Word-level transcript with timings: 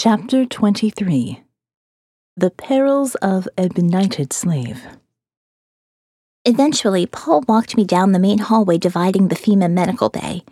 Chapter 0.00 0.46
23 0.46 1.42
The 2.36 2.50
Perils 2.50 3.16
of 3.16 3.48
a 3.58 3.68
Benighted 3.68 4.32
Slave. 4.32 4.86
Eventually, 6.44 7.04
Paul 7.04 7.42
walked 7.48 7.76
me 7.76 7.82
down 7.82 8.12
the 8.12 8.20
main 8.20 8.38
hallway 8.38 8.78
dividing 8.78 9.26
the 9.26 9.34
FEMA 9.34 9.68
medical 9.68 10.08
bay. 10.08 10.44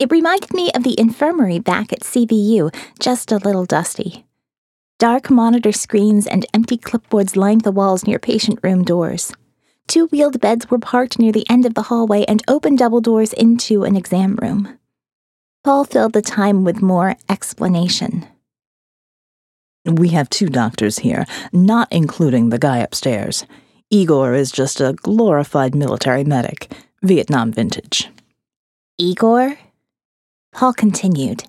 It 0.00 0.10
reminded 0.10 0.52
me 0.52 0.72
of 0.74 0.82
the 0.82 0.98
infirmary 0.98 1.60
back 1.60 1.92
at 1.92 2.00
CVU, 2.00 2.74
just 2.98 3.30
a 3.30 3.36
little 3.36 3.66
dusty. 3.66 4.26
Dark 4.98 5.30
monitor 5.30 5.70
screens 5.70 6.26
and 6.26 6.44
empty 6.52 6.76
clipboards 6.76 7.36
lined 7.36 7.60
the 7.60 7.70
walls 7.70 8.04
near 8.04 8.18
patient 8.18 8.58
room 8.64 8.82
doors. 8.82 9.32
Two 9.86 10.06
wheeled 10.06 10.40
beds 10.40 10.72
were 10.72 10.80
parked 10.80 11.20
near 11.20 11.30
the 11.30 11.48
end 11.48 11.66
of 11.66 11.74
the 11.74 11.82
hallway 11.82 12.24
and 12.24 12.42
open 12.48 12.74
double 12.74 13.00
doors 13.00 13.32
into 13.32 13.84
an 13.84 13.94
exam 13.94 14.34
room. 14.42 14.76
Paul 15.62 15.84
filled 15.84 16.14
the 16.14 16.20
time 16.20 16.64
with 16.64 16.82
more 16.82 17.14
explanation. 17.28 18.26
We 19.84 20.08
have 20.10 20.30
two 20.30 20.48
doctors 20.48 20.98
here, 21.00 21.26
not 21.52 21.88
including 21.90 22.50
the 22.50 22.58
guy 22.58 22.78
upstairs. 22.78 23.44
Igor 23.90 24.34
is 24.34 24.52
just 24.52 24.80
a 24.80 24.92
glorified 24.94 25.74
military 25.74 26.24
medic, 26.24 26.72
Vietnam 27.02 27.52
vintage. 27.52 28.08
Igor? 28.98 29.58
Paul 30.52 30.72
continued. 30.72 31.44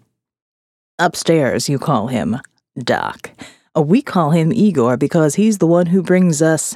Upstairs, 0.98 1.70
you 1.70 1.77
call 1.77 2.08
him 2.08 2.40
Doc. 2.77 3.32
We 3.76 4.02
call 4.02 4.32
him 4.32 4.52
Igor 4.52 4.98
because 4.98 5.36
he's 5.36 5.60
the 5.60 5.68
one 5.68 5.88
who 5.88 6.02
brings 6.02 6.41
us 6.41 6.76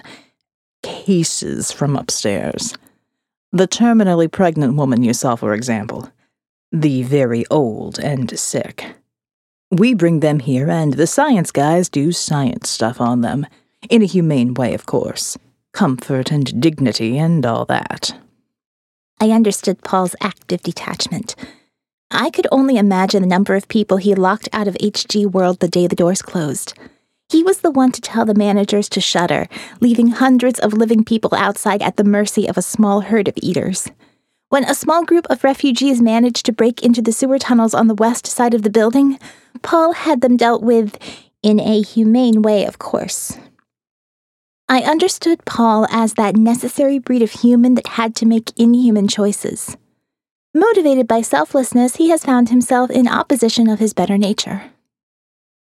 cases 0.83 1.71
from 1.71 1.95
upstairs. 1.95 2.75
The 3.51 3.67
terminally 3.67 4.31
pregnant 4.31 4.75
woman 4.75 5.03
you 5.03 5.13
saw, 5.13 5.35
for 5.35 5.53
example. 5.53 6.11
The 6.71 7.03
very 7.03 7.45
old 7.49 7.97
and 7.99 8.37
sick. 8.37 8.95
We 9.71 9.93
bring 9.93 10.21
them 10.21 10.39
here, 10.39 10.69
and 10.69 10.93
the 10.93 11.07
science 11.07 11.51
guys 11.51 11.89
do 11.89 12.13
science 12.13 12.69
stuff 12.69 13.01
on 13.01 13.21
them. 13.21 13.45
In 13.89 14.01
a 14.01 14.05
humane 14.05 14.53
way, 14.53 14.73
of 14.73 14.85
course. 14.85 15.37
Comfort 15.73 16.31
and 16.31 16.61
dignity 16.61 17.17
and 17.17 17.45
all 17.45 17.65
that. 17.65 18.17
I 19.19 19.31
understood 19.31 19.83
Paul's 19.83 20.15
active 20.21 20.61
detachment. 20.61 21.35
I 22.11 22.29
could 22.29 22.47
only 22.49 22.77
imagine 22.77 23.21
the 23.21 23.27
number 23.27 23.55
of 23.55 23.67
people 23.67 23.97
he 23.97 24.15
locked 24.15 24.47
out 24.53 24.69
of 24.69 24.75
HG 24.75 25.29
World 25.29 25.59
the 25.59 25.67
day 25.67 25.85
the 25.87 25.95
doors 25.95 26.21
closed. 26.21 26.73
He 27.29 27.43
was 27.43 27.59
the 27.59 27.71
one 27.71 27.91
to 27.91 27.99
tell 27.99 28.23
the 28.23 28.33
managers 28.33 28.87
to 28.89 29.01
shutter, 29.01 29.49
leaving 29.81 30.07
hundreds 30.07 30.59
of 30.59 30.71
living 30.71 31.03
people 31.03 31.35
outside 31.35 31.81
at 31.81 31.97
the 31.97 32.05
mercy 32.05 32.47
of 32.47 32.57
a 32.57 32.61
small 32.61 33.01
herd 33.01 33.27
of 33.27 33.37
eaters. 33.41 33.89
When 34.49 34.63
a 34.63 34.73
small 34.73 35.03
group 35.03 35.27
of 35.29 35.43
refugees 35.43 36.01
managed 36.01 36.45
to 36.45 36.53
break 36.53 36.81
into 36.81 37.01
the 37.01 37.11
sewer 37.11 37.37
tunnels 37.37 37.73
on 37.73 37.87
the 37.87 37.95
west 37.95 38.25
side 38.25 38.53
of 38.53 38.61
the 38.61 38.69
building, 38.69 39.19
Paul 39.61 39.93
had 39.93 40.21
them 40.21 40.37
dealt 40.37 40.61
with 40.61 40.97
in 41.43 41.59
a 41.59 41.81
humane 41.81 42.41
way, 42.41 42.65
of 42.65 42.79
course. 42.79 43.37
I 44.69 44.81
understood 44.81 45.45
Paul 45.45 45.87
as 45.89 46.15
that 46.15 46.35
necessary 46.35 46.99
breed 46.99 47.21
of 47.21 47.31
human 47.31 47.75
that 47.75 47.87
had 47.87 48.15
to 48.17 48.25
make 48.25 48.57
inhuman 48.59 49.07
choices. 49.07 49.77
Motivated 50.53 51.07
by 51.07 51.21
selflessness, 51.21 51.95
he 51.95 52.09
has 52.09 52.25
found 52.25 52.49
himself 52.49 52.89
in 52.89 53.07
opposition 53.07 53.69
of 53.69 53.79
his 53.79 53.93
better 53.93 54.17
nature. 54.17 54.71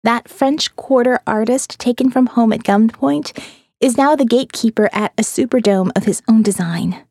That 0.04 0.28
French 0.28 0.76
Quarter 0.76 1.20
artist 1.28 1.80
taken 1.80 2.10
from 2.10 2.28
home 2.28 2.52
at 2.52 2.64
gunpoint 2.64 3.38
is 3.80 3.98
now 3.98 4.16
the 4.16 4.26
gatekeeper 4.26 4.90
at 4.92 5.14
a 5.18 5.22
superdome 5.22 5.92
of 5.96 6.06
his 6.06 6.22
own 6.28 6.42
design. 6.42 7.06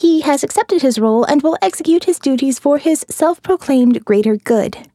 He 0.00 0.22
has 0.22 0.42
accepted 0.42 0.82
his 0.82 0.98
role 0.98 1.24
and 1.24 1.42
will 1.42 1.58
execute 1.62 2.04
his 2.04 2.18
duties 2.18 2.58
for 2.58 2.78
his 2.78 3.06
self 3.08 3.42
proclaimed 3.42 4.04
greater 4.04 4.36
good. 4.36 4.88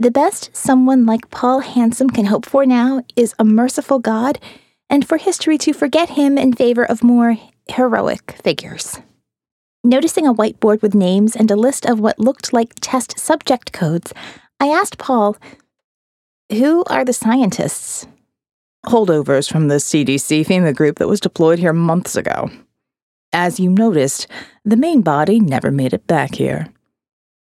The 0.00 0.10
best 0.10 0.56
someone 0.56 1.04
like 1.04 1.28
Paul 1.30 1.60
Handsome 1.60 2.08
can 2.08 2.24
hope 2.24 2.46
for 2.46 2.64
now 2.64 3.02
is 3.16 3.34
a 3.38 3.44
merciful 3.44 3.98
God 3.98 4.38
and 4.88 5.06
for 5.06 5.18
history 5.18 5.58
to 5.58 5.74
forget 5.74 6.08
him 6.08 6.38
in 6.38 6.54
favor 6.54 6.82
of 6.82 7.04
more 7.04 7.36
heroic 7.68 8.32
figures. 8.42 8.98
Noticing 9.84 10.26
a 10.26 10.32
whiteboard 10.32 10.80
with 10.80 10.94
names 10.94 11.36
and 11.36 11.50
a 11.50 11.54
list 11.54 11.84
of 11.84 12.00
what 12.00 12.18
looked 12.18 12.50
like 12.50 12.72
test 12.80 13.18
subject 13.18 13.74
codes, 13.74 14.14
I 14.58 14.68
asked 14.68 14.96
Paul, 14.96 15.36
Who 16.50 16.82
are 16.84 17.04
the 17.04 17.12
scientists? 17.12 18.06
Holdovers 18.86 19.52
from 19.52 19.68
the 19.68 19.74
CDC 19.74 20.46
FEMA 20.46 20.74
group 20.74 20.96
that 20.96 21.08
was 21.08 21.20
deployed 21.20 21.58
here 21.58 21.74
months 21.74 22.16
ago. 22.16 22.50
As 23.34 23.60
you 23.60 23.68
noticed, 23.68 24.28
the 24.64 24.76
main 24.76 25.02
body 25.02 25.40
never 25.40 25.70
made 25.70 25.92
it 25.92 26.06
back 26.06 26.36
here. 26.36 26.68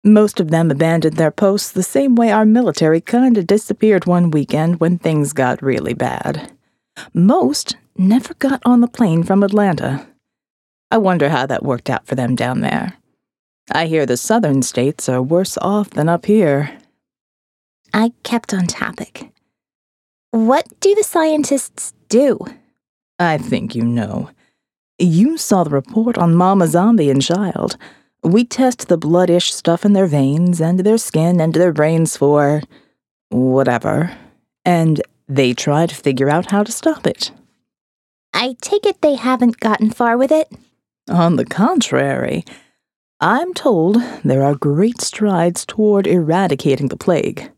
Most 0.07 0.39
of 0.39 0.53
them 0.53 0.71
abandoned 0.71 1.17
their 1.17 1.33
posts 1.33 1.73
the 1.73 1.83
same 1.83 2.15
way 2.15 2.31
our 2.31 2.45
military 2.45 3.01
kinda 3.01 3.43
disappeared 3.43 4.07
one 4.07 4.31
weekend 4.31 4.79
when 4.79 4.99
things 4.99 5.33
got 5.33 5.61
really 5.61 5.95
bad. 5.95 6.53
Most 7.13 7.77
never 7.99 8.33
got 8.35 8.63
on 8.65 8.81
the 8.81 8.87
plane 8.87 9.25
from 9.25 9.43
Atlanta. 9.43 10.07
I 10.93 10.99
wonder 10.99 11.29
how 11.31 11.45
that 11.47 11.65
worked 11.65 11.91
out 11.91 12.07
for 12.07 12.15
them 12.15 12.37
down 12.37 12.61
there. 12.61 12.93
I 13.73 13.87
hear 13.87 14.07
the 14.07 14.17
southern 14.17 14.63
states 14.63 15.09
are 15.09 15.21
worse 15.21 15.59
off 15.59 15.91
than 15.91 16.09
up 16.09 16.27
here. 16.27 16.79
I 17.93 18.13
kept 18.23 18.55
on 18.55 18.69
topic. 18.69 19.33
What 20.31 20.69
do 20.79 20.95
the 20.95 21.03
scientists 21.03 21.95
do? 22.09 22.39
I 23.19 23.39
think 23.39 23.75
you 23.75 23.83
know. 23.83 24.31
You 25.01 25.37
saw 25.37 25.65
the 25.65 25.71
report 25.71 26.17
on 26.17 26.37
Mama 26.37 26.69
Zombie 26.69 27.11
and 27.11 27.21
Child. 27.21 27.77
We 28.27 28.45
test 28.45 28.89
the 28.89 28.99
bloodish 28.99 29.53
stuff 29.53 29.85
in 29.85 29.93
their 29.93 30.09
veins 30.09 30.61
and 30.61 30.81
their 30.81 30.99
skin 30.99 31.41
and 31.41 31.55
their 31.55 31.73
brains 31.73 32.17
for. 32.17 32.61
whatever. 33.31 34.17
And 34.65 35.01
they 35.29 35.55
try 35.55 35.87
to 35.87 35.95
figure 35.95 36.29
out 36.29 36.51
how 36.51 36.65
to 36.65 36.73
stop 36.73 37.07
it. 37.07 37.31
I 38.35 38.57
take 38.61 38.85
it 38.85 39.01
they 39.01 39.15
haven't 39.15 39.61
gotten 39.61 39.91
far 39.91 40.19
with 40.19 40.33
it? 40.33 40.51
On 41.09 41.37
the 41.37 41.45
contrary, 41.45 42.45
I'm 43.21 43.55
told 43.55 44.03
there 44.25 44.43
are 44.43 44.57
great 44.57 45.01
strides 45.01 45.65
toward 45.65 46.09
eradicating 46.09 46.89
the 46.89 46.97
plague. 46.97 47.53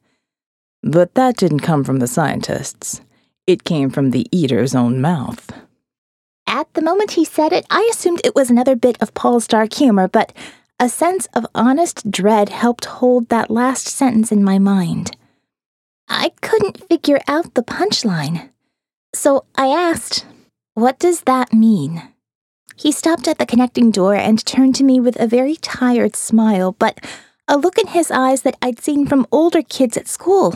But 0.82 1.14
that 1.14 1.38
didn't 1.38 1.60
come 1.60 1.82
from 1.82 1.98
the 1.98 2.06
scientists. 2.06 3.00
It 3.46 3.64
came 3.64 3.88
from 3.88 4.10
the 4.10 4.26
eater's 4.30 4.74
own 4.74 5.00
mouth. 5.00 5.50
At 6.46 6.72
the 6.74 6.82
moment 6.82 7.12
he 7.12 7.24
said 7.24 7.52
it, 7.52 7.66
I 7.70 7.88
assumed 7.90 8.20
it 8.22 8.34
was 8.34 8.50
another 8.50 8.76
bit 8.76 8.98
of 9.00 9.14
Paul's 9.14 9.46
dark 9.46 9.72
humor, 9.72 10.08
but 10.08 10.32
a 10.80 10.88
sense 10.88 11.26
of 11.34 11.46
honest 11.54 12.10
dread 12.10 12.50
helped 12.50 12.84
hold 12.84 13.28
that 13.28 13.50
last 13.50 13.88
sentence 13.88 14.30
in 14.30 14.44
my 14.44 14.58
mind. 14.58 15.16
I 16.08 16.30
couldn't 16.40 16.86
figure 16.88 17.20
out 17.26 17.54
the 17.54 17.62
punchline. 17.62 18.50
So 19.14 19.44
I 19.56 19.66
asked, 19.66 20.24
What 20.74 20.98
does 20.98 21.22
that 21.22 21.52
mean? 21.52 22.02
He 22.76 22.92
stopped 22.92 23.26
at 23.26 23.38
the 23.38 23.46
connecting 23.46 23.90
door 23.90 24.14
and 24.14 24.44
turned 24.44 24.76
to 24.76 24.84
me 24.84 25.00
with 25.00 25.18
a 25.20 25.26
very 25.26 25.56
tired 25.56 26.14
smile, 26.14 26.76
but 26.78 27.04
a 27.48 27.58
look 27.58 27.76
in 27.76 27.88
his 27.88 28.10
eyes 28.12 28.42
that 28.42 28.56
I'd 28.62 28.80
seen 28.80 29.06
from 29.06 29.26
older 29.32 29.62
kids 29.62 29.96
at 29.96 30.06
school, 30.06 30.54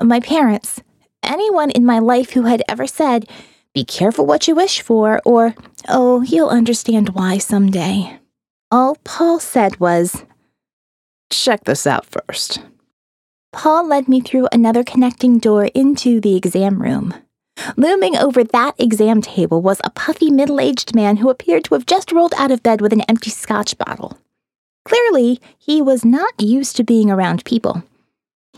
my 0.00 0.20
parents, 0.20 0.80
anyone 1.22 1.70
in 1.70 1.84
my 1.84 1.98
life 1.98 2.30
who 2.30 2.42
had 2.42 2.62
ever 2.68 2.86
said, 2.86 3.28
be 3.74 3.84
careful 3.84 4.24
what 4.24 4.48
you 4.48 4.54
wish 4.54 4.80
for, 4.80 5.20
or, 5.26 5.54
oh, 5.88 6.22
you'll 6.22 6.48
understand 6.48 7.10
why 7.10 7.36
someday. 7.36 8.18
All 8.70 8.96
Paul 9.02 9.40
said 9.40 9.80
was, 9.80 10.24
Check 11.30 11.64
this 11.64 11.86
out 11.86 12.04
first. 12.04 12.60
Paul 13.50 13.88
led 13.88 14.08
me 14.08 14.20
through 14.20 14.48
another 14.52 14.84
connecting 14.84 15.38
door 15.38 15.66
into 15.74 16.20
the 16.20 16.36
exam 16.36 16.82
room. 16.82 17.14
Looming 17.78 18.16
over 18.16 18.44
that 18.44 18.74
exam 18.78 19.22
table 19.22 19.62
was 19.62 19.80
a 19.84 19.90
puffy 19.90 20.30
middle 20.30 20.60
aged 20.60 20.94
man 20.94 21.16
who 21.16 21.30
appeared 21.30 21.64
to 21.64 21.74
have 21.74 21.86
just 21.86 22.12
rolled 22.12 22.34
out 22.36 22.50
of 22.50 22.62
bed 22.62 22.82
with 22.82 22.92
an 22.92 23.00
empty 23.02 23.30
scotch 23.30 23.76
bottle. 23.78 24.18
Clearly, 24.84 25.40
he 25.58 25.80
was 25.80 26.04
not 26.04 26.34
used 26.38 26.76
to 26.76 26.84
being 26.84 27.10
around 27.10 27.46
people. 27.46 27.82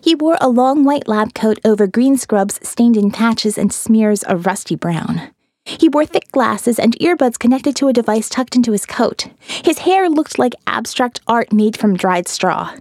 He 0.03 0.17
wore 0.17 0.39
a 0.41 0.49
long 0.49 0.85
white 0.85 1.07
lab 1.07 1.35
coat 1.35 1.61
over 1.65 1.87
green 1.87 2.17
scrubs 2.17 2.59
stained 2.69 2.97
in 2.97 3.13
patches 3.13 3.57
and 3.57 3.73
smears 3.73 4.25
of 4.25 4.45
rusty 4.45 4.75
brown. 4.75 5.31
He 5.79 5.89
wore 5.89 6.07
thick 6.07 6.33
glasses 6.33 6.79
and 6.79 6.99
earbuds 6.99 7.39
connected 7.39 7.77
to 7.77 7.89
a 7.89 7.93
device 7.93 8.29
tucked 8.29 8.57
into 8.57 8.73
his 8.73 8.87
coat. 8.87 9.29
His 9.65 9.79
hair 9.79 10.09
looked 10.09 10.39
like 10.39 10.55
abstract 10.67 11.21
art 11.27 11.53
made 11.53 11.77
from 11.77 11.97
dried 11.97 12.29
straw. 12.29 12.75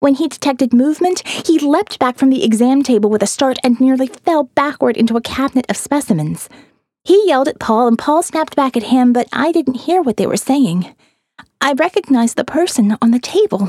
When 0.00 0.14
he 0.14 0.28
detected 0.28 0.72
movement, 0.72 1.26
he 1.26 1.58
leapt 1.58 1.98
back 1.98 2.18
from 2.18 2.30
the 2.30 2.44
exam 2.44 2.82
table 2.82 3.08
with 3.08 3.22
a 3.22 3.26
start 3.26 3.58
and 3.64 3.80
nearly 3.80 4.08
fell 4.08 4.44
backward 4.44 4.96
into 4.96 5.16
a 5.16 5.22
cabinet 5.22 5.66
of 5.68 5.76
specimens. 5.76 6.48
He 7.04 7.22
yelled 7.26 7.48
at 7.48 7.60
Paul, 7.60 7.88
and 7.88 7.98
Paul 7.98 8.22
snapped 8.22 8.56
back 8.56 8.76
at 8.76 8.84
him, 8.84 9.12
but 9.12 9.28
I 9.32 9.52
didn't 9.52 9.82
hear 9.86 10.02
what 10.02 10.16
they 10.16 10.26
were 10.26 10.36
saying. 10.36 10.94
I 11.60 11.72
recognized 11.72 12.36
the 12.36 12.44
person 12.44 12.96
on 13.00 13.12
the 13.12 13.18
table. 13.18 13.68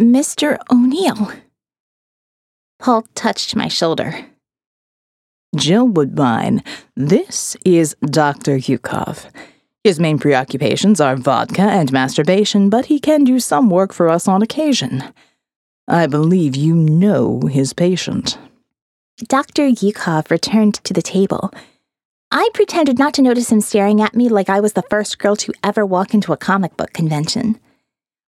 Mr. 0.00 0.58
O'Neill. 0.70 1.32
Paul 2.78 3.04
touched 3.14 3.56
my 3.56 3.66
shoulder. 3.68 4.26
Jill 5.56 5.88
Woodbine, 5.88 6.62
this 6.94 7.56
is 7.64 7.96
Dr. 8.02 8.58
Yukov. 8.58 9.30
His 9.82 9.98
main 9.98 10.18
preoccupations 10.18 11.00
are 11.00 11.16
vodka 11.16 11.62
and 11.62 11.90
masturbation, 11.90 12.68
but 12.68 12.86
he 12.86 13.00
can 13.00 13.24
do 13.24 13.40
some 13.40 13.70
work 13.70 13.94
for 13.94 14.10
us 14.10 14.28
on 14.28 14.42
occasion. 14.42 15.02
I 15.88 16.06
believe 16.06 16.54
you 16.54 16.74
know 16.74 17.40
his 17.50 17.72
patient. 17.72 18.36
Dr. 19.26 19.68
Yukov 19.68 20.30
returned 20.30 20.74
to 20.84 20.92
the 20.92 21.00
table. 21.00 21.50
I 22.30 22.50
pretended 22.52 22.98
not 22.98 23.14
to 23.14 23.22
notice 23.22 23.50
him 23.50 23.62
staring 23.62 24.02
at 24.02 24.14
me 24.14 24.28
like 24.28 24.50
I 24.50 24.60
was 24.60 24.74
the 24.74 24.84
first 24.90 25.18
girl 25.18 25.34
to 25.36 25.54
ever 25.64 25.86
walk 25.86 26.12
into 26.12 26.34
a 26.34 26.36
comic 26.36 26.76
book 26.76 26.92
convention. 26.92 27.58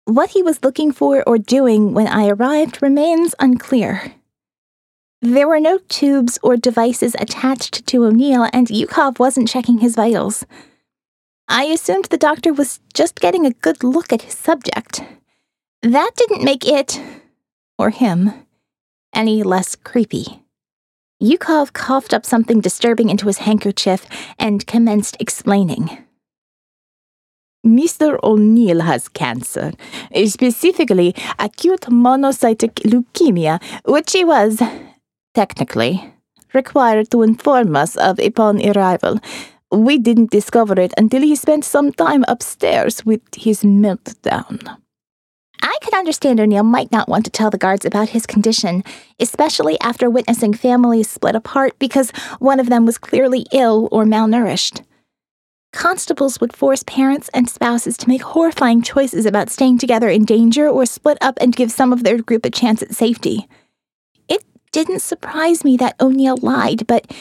What 0.06 0.30
he 0.30 0.42
was 0.42 0.64
looking 0.64 0.94
for 0.94 1.28
or 1.28 1.38
doing 1.38 1.94
when 1.94 2.08
I 2.08 2.30
arrived 2.30 2.82
remains 2.82 3.36
unclear. 3.38 4.14
There 5.24 5.48
were 5.48 5.60
no 5.60 5.78
tubes 5.88 6.40
or 6.42 6.58
devices 6.58 7.16
attached 7.20 7.86
to 7.86 8.06
O'Neill, 8.06 8.50
and 8.52 8.68
Yukov 8.72 9.20
wasn't 9.20 9.48
checking 9.48 9.78
his 9.78 9.96
vitals. 9.96 10.46
I 11.48 11.66
assumed 11.66 12.06
the 12.06 12.18
doctor 12.18 12.52
was 12.52 12.80
just 12.94 13.20
getting 13.20 13.46
a 13.46 13.52
good 13.52 13.84
look 13.84 14.12
at 14.12 14.24
his 14.24 14.34
subject. 14.34 15.04
That 15.84 16.12
didn't 16.16 16.44
make 16.44 16.68
it, 16.68 17.00
or 17.78 17.92
him, 17.92 18.32
any 19.14 19.44
less 19.44 19.76
creepy. 19.76 20.42
Yukov 21.20 21.74
coughed 21.74 22.16
up 22.16 22.26
something 22.26 22.60
disturbing 22.60 23.12
into 23.12 23.28
his 23.28 23.40
handkerchief 23.40 24.08
and 24.40 24.66
commenced 24.66 25.18
explaining. 25.20 26.04
Mr. 27.64 28.18
O'Neill 28.24 28.82
has 28.82 29.08
cancer, 29.08 29.72
specifically 30.26 31.14
acute 31.38 31.82
monocytic 31.82 32.74
leukemia, 32.86 33.62
which 33.86 34.14
he 34.14 34.26
was, 34.26 34.60
technically, 35.34 36.14
required 36.54 37.10
to 37.12 37.22
inform 37.22 37.76
us 37.76 37.96
of 37.98 38.20
upon 38.20 38.62
arrival. 38.66 39.20
We 39.72 39.98
didn't 39.98 40.32
discover 40.32 40.80
it 40.80 40.94
until 40.98 41.22
he 41.22 41.36
spent 41.36 41.64
some 41.64 41.94
time 41.94 42.26
upstairs 42.28 43.06
with 43.06 43.22
his 43.36 43.64
meltdown. 43.64 44.78
I 45.62 45.78
could 45.82 45.94
understand 45.94 46.40
O'Neill 46.40 46.64
might 46.64 46.92
not 46.92 47.08
want 47.08 47.24
to 47.26 47.32
tell 47.32 47.50
the 47.50 47.58
guards 47.58 47.86
about 47.86 48.10
his 48.10 48.26
condition, 48.26 48.84
especially 49.20 49.80
after 49.80 50.10
witnessing 50.10 50.54
families 50.54 51.10
split 51.10 51.36
apart 51.36 51.78
because 51.80 52.12
one 52.40 52.60
of 52.60 52.70
them 52.70 52.86
was 52.86 52.98
clearly 52.98 53.46
ill 53.52 53.88
or 53.92 54.04
malnourished. 54.04 54.82
Constables 55.72 56.42
would 56.42 56.54
force 56.54 56.84
parents 56.84 57.30
and 57.34 57.50
spouses 57.50 57.96
to 57.98 58.10
make 58.10 58.22
horrifying 58.22 58.82
choices 58.82 59.26
about 59.26 59.50
staying 59.50 59.78
together 59.78 60.10
in 60.10 60.26
danger 60.26 60.68
or 60.68 60.86
split 60.86 61.18
up 61.22 61.38
and 61.40 61.56
give 61.56 61.72
some 61.72 61.94
of 61.94 62.04
their 62.04 62.22
group 62.22 62.46
a 62.46 62.50
chance 62.50 62.82
at 62.82 62.94
safety. 62.94 63.48
Didn't 64.72 65.02
surprise 65.02 65.64
me 65.64 65.76
that 65.78 66.00
O'Neill 66.00 66.38
lied, 66.38 66.88
but 66.88 67.12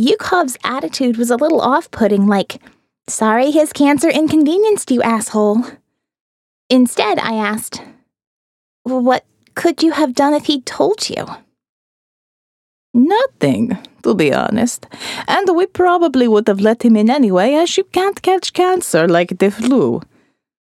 Yukov's 0.00 0.56
attitude 0.64 1.16
was 1.16 1.30
a 1.30 1.36
little 1.36 1.60
off 1.60 1.90
putting, 1.90 2.26
like, 2.26 2.60
Sorry 3.08 3.50
his 3.50 3.72
cancer 3.72 4.08
inconvenienced 4.08 4.90
you, 4.90 5.02
asshole. 5.02 5.64
Instead, 6.68 7.18
I 7.18 7.34
asked, 7.34 7.82
What 8.82 9.24
could 9.54 9.82
you 9.82 9.92
have 9.92 10.14
done 10.14 10.34
if 10.34 10.46
he'd 10.46 10.66
told 10.66 11.08
you? 11.08 11.24
Nothing, 12.92 13.78
to 14.02 14.14
be 14.14 14.32
honest. 14.34 14.86
And 15.26 15.56
we 15.56 15.66
probably 15.66 16.26
would 16.26 16.48
have 16.48 16.60
let 16.60 16.84
him 16.84 16.96
in 16.96 17.10
anyway, 17.10 17.54
as 17.54 17.76
you 17.76 17.84
can't 17.84 18.20
catch 18.22 18.52
cancer 18.52 19.06
like 19.08 19.38
the 19.38 19.50
flu. 19.50 20.02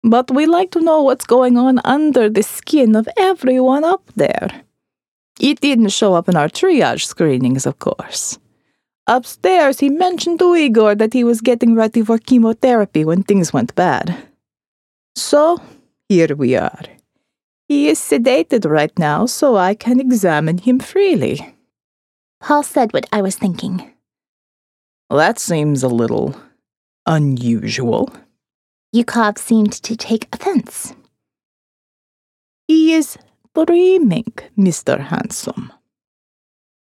But 0.04 0.32
we 0.32 0.46
like 0.46 0.72
to 0.72 0.82
know 0.82 1.02
what's 1.02 1.26
going 1.26 1.58
on 1.58 1.80
under 1.86 2.30
the 2.30 2.44
skin 2.44 2.96
of 2.96 3.08
everyone 3.18 3.84
up 3.84 4.04
there. 4.16 4.64
It 5.40 5.60
didn't 5.62 5.90
show 5.90 6.14
up 6.14 6.30
in 6.30 6.36
our 6.36 6.50
triage 6.50 7.06
screenings, 7.06 7.66
of 7.66 7.80
course. 7.80 8.38
Upstairs, 9.08 9.80
he 9.80 9.90
mentioned 9.90 10.40
to 10.40 10.56
Igor 10.56 10.96
that 10.96 11.14
he 11.14 11.24
was 11.24 11.42
getting 11.42 11.76
ready 11.76 12.02
for 12.04 12.18
chemotherapy 12.18 13.04
when 13.04 13.24
things 13.24 13.52
went 13.52 13.76
bad. 13.76 14.16
So, 15.16 15.62
here 16.08 16.36
we 16.36 16.56
are. 16.56 16.84
He 17.68 17.90
is 17.90 18.00
sedated 18.00 18.70
right 18.70 18.98
now, 18.98 19.26
so 19.26 19.58
I 19.58 19.74
can 19.74 20.00
examine 20.00 20.60
him 20.60 20.80
freely. 20.80 21.56
Paul 22.40 22.64
said 22.64 22.94
what 22.94 23.08
I 23.12 23.22
was 23.22 23.36
thinking. 23.36 23.92
That 25.10 25.40
seems 25.40 25.84
a 25.84 25.88
little 25.88 26.36
unusual. 27.06 28.10
Yukov 28.94 29.38
seemed 29.38 29.74
to 29.84 29.96
take 29.96 30.28
offense. 30.34 30.94
He 32.68 32.94
is 32.94 33.18
dreaming, 33.56 34.34
Mr. 34.58 35.00
Handsome. 35.00 35.72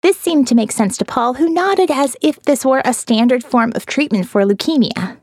This 0.01 0.19
seemed 0.19 0.47
to 0.47 0.55
make 0.55 0.71
sense 0.71 0.97
to 0.97 1.05
Paul, 1.05 1.35
who 1.35 1.49
nodded 1.49 1.89
as 1.89 2.15
if 2.21 2.41
this 2.43 2.63
were 2.63 2.81
a 2.85 2.93
standard 2.93 3.43
form 3.43 3.71
of 3.75 3.85
treatment 3.85 4.27
for 4.27 4.43
leukemia. 4.43 5.17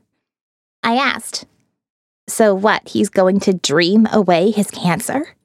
I 0.83 0.95
asked, 0.95 1.45
so 2.27 2.53
what, 2.53 2.87
he's 2.89 3.09
going 3.09 3.39
to 3.41 3.53
dream 3.53 4.07
away 4.11 4.51
his 4.51 4.71
cancer? 4.71 5.35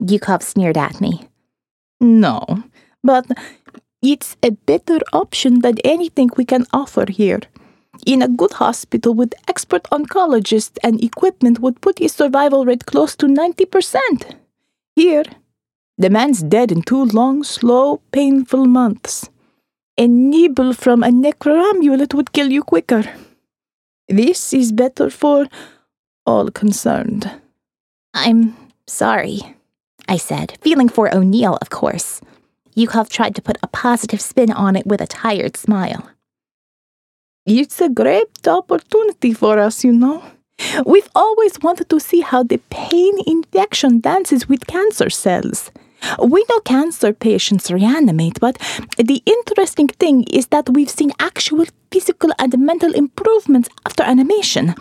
Yukov 0.00 0.42
sneered 0.42 0.78
at 0.78 1.00
me. 1.00 1.28
No, 2.00 2.64
but 3.04 3.26
it's 4.02 4.36
a 4.42 4.52
better 4.52 5.00
option 5.12 5.60
than 5.60 5.78
anything 5.84 6.30
we 6.36 6.44
can 6.46 6.66
offer 6.72 7.04
here. 7.10 7.40
In 8.06 8.22
a 8.22 8.28
good 8.28 8.52
hospital 8.54 9.12
with 9.12 9.34
expert 9.46 9.82
oncologists 9.92 10.78
and 10.82 11.02
equipment 11.04 11.58
would 11.58 11.82
put 11.82 11.98
his 11.98 12.14
survival 12.14 12.64
rate 12.64 12.86
close 12.86 13.14
to 13.16 13.26
90%. 13.26 14.36
Here, 14.96 15.24
the 15.98 16.10
man's 16.10 16.42
dead 16.42 16.72
in 16.72 16.82
two 16.82 17.04
long, 17.04 17.44
slow, 17.44 18.00
painful 18.12 18.66
months. 18.66 19.28
A 19.98 20.06
nibble 20.06 20.72
from 20.72 21.02
a 21.02 21.08
necroamulet 21.08 22.14
would 22.14 22.32
kill 22.32 22.50
you 22.50 22.62
quicker. 22.62 23.04
This 24.08 24.52
is 24.52 24.72
better 24.72 25.10
for 25.10 25.46
all 26.26 26.50
concerned. 26.50 27.30
I'm 28.14 28.56
sorry, 28.86 29.40
I 30.08 30.16
said, 30.16 30.58
feeling 30.62 30.88
for 30.88 31.14
O'Neill, 31.14 31.58
of 31.60 31.70
course. 31.70 32.20
Yukov 32.74 33.08
tried 33.08 33.34
to 33.34 33.42
put 33.42 33.58
a 33.62 33.68
positive 33.68 34.20
spin 34.20 34.50
on 34.50 34.76
it 34.76 34.86
with 34.86 35.00
a 35.00 35.06
tired 35.06 35.56
smile. 35.56 36.08
It's 37.46 37.80
a 37.80 37.88
great 37.88 38.46
opportunity 38.46 39.32
for 39.32 39.58
us, 39.58 39.84
you 39.84 39.92
know. 39.92 40.22
We've 40.84 41.08
always 41.14 41.60
wanted 41.60 41.88
to 41.90 42.00
see 42.00 42.20
how 42.20 42.42
the 42.42 42.60
pain 42.70 43.14
injection 43.26 44.00
dances 44.00 44.48
with 44.48 44.66
cancer 44.66 45.10
cells. 45.10 45.70
We 46.18 46.44
know 46.48 46.60
cancer 46.60 47.12
patients 47.12 47.70
reanimate, 47.70 48.40
but 48.40 48.56
the 48.96 49.22
interesting 49.26 49.88
thing 49.88 50.24
is 50.24 50.46
that 50.48 50.70
we've 50.70 50.90
seen 50.90 51.12
actual 51.20 51.66
physical 51.90 52.30
and 52.38 52.58
mental 52.58 52.94
improvements 52.94 53.68
after 53.84 54.02
animation. 54.02 54.74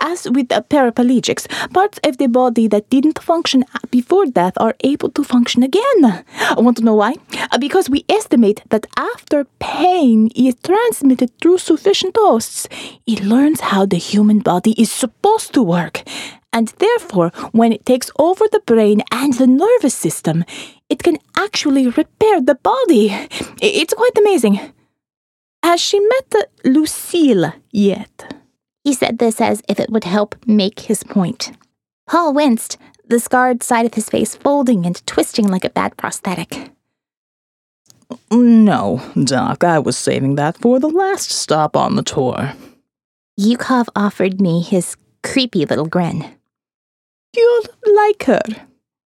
As 0.00 0.28
with 0.28 0.48
the 0.48 0.64
paraplegics, 0.68 1.46
parts 1.72 2.00
of 2.02 2.16
the 2.16 2.26
body 2.26 2.66
that 2.66 2.90
didn't 2.90 3.22
function 3.22 3.64
before 3.90 4.26
death 4.26 4.54
are 4.56 4.74
able 4.80 5.10
to 5.10 5.22
function 5.22 5.62
again. 5.62 6.24
I 6.40 6.58
want 6.58 6.78
to 6.78 6.84
know 6.84 6.96
why? 6.96 7.14
Because 7.60 7.88
we 7.88 8.04
estimate 8.08 8.62
that 8.70 8.86
after 8.96 9.44
pain 9.60 10.28
is 10.34 10.56
transmitted 10.64 11.30
through 11.40 11.58
sufficient 11.58 12.16
hosts, 12.18 12.68
it 13.06 13.22
learns 13.22 13.60
how 13.60 13.86
the 13.86 13.96
human 13.96 14.40
body 14.40 14.72
is 14.72 14.90
supposed 14.90 15.54
to 15.54 15.62
work. 15.62 16.02
And 16.52 16.68
therefore, 16.78 17.30
when 17.52 17.72
it 17.72 17.86
takes 17.86 18.10
over 18.18 18.46
the 18.50 18.62
brain 18.66 19.02
and 19.12 19.34
the 19.34 19.46
nervous 19.46 19.94
system, 19.94 20.44
it 20.88 21.04
can 21.04 21.18
actually 21.36 21.86
repair 21.86 22.40
the 22.40 22.56
body. 22.56 23.14
It's 23.62 23.94
quite 23.94 24.18
amazing. 24.18 24.58
Has 25.62 25.80
she 25.80 26.00
met 26.00 26.50
Lucille 26.64 27.52
yet? 27.70 28.35
He 28.86 28.94
said 28.94 29.18
this 29.18 29.40
as 29.40 29.62
if 29.68 29.80
it 29.80 29.90
would 29.90 30.04
help 30.04 30.36
make 30.46 30.78
his 30.78 31.02
point. 31.02 31.50
Paul 32.06 32.32
winced, 32.32 32.78
the 33.04 33.18
scarred 33.18 33.64
side 33.64 33.84
of 33.84 33.94
his 33.94 34.08
face 34.08 34.36
folding 34.36 34.86
and 34.86 35.04
twisting 35.08 35.48
like 35.48 35.64
a 35.64 35.70
bad 35.70 35.96
prosthetic. 35.96 36.70
No, 38.30 39.02
Doc, 39.24 39.64
I 39.64 39.80
was 39.80 39.98
saving 39.98 40.36
that 40.36 40.56
for 40.56 40.78
the 40.78 40.88
last 40.88 41.32
stop 41.32 41.76
on 41.76 41.96
the 41.96 42.04
tour. 42.04 42.52
Yukov 43.36 43.88
offered 43.96 44.40
me 44.40 44.62
his 44.62 44.96
creepy 45.24 45.64
little 45.64 45.88
grin. 45.88 46.24
You'll 47.34 47.64
like 47.92 48.22
her, 48.26 48.42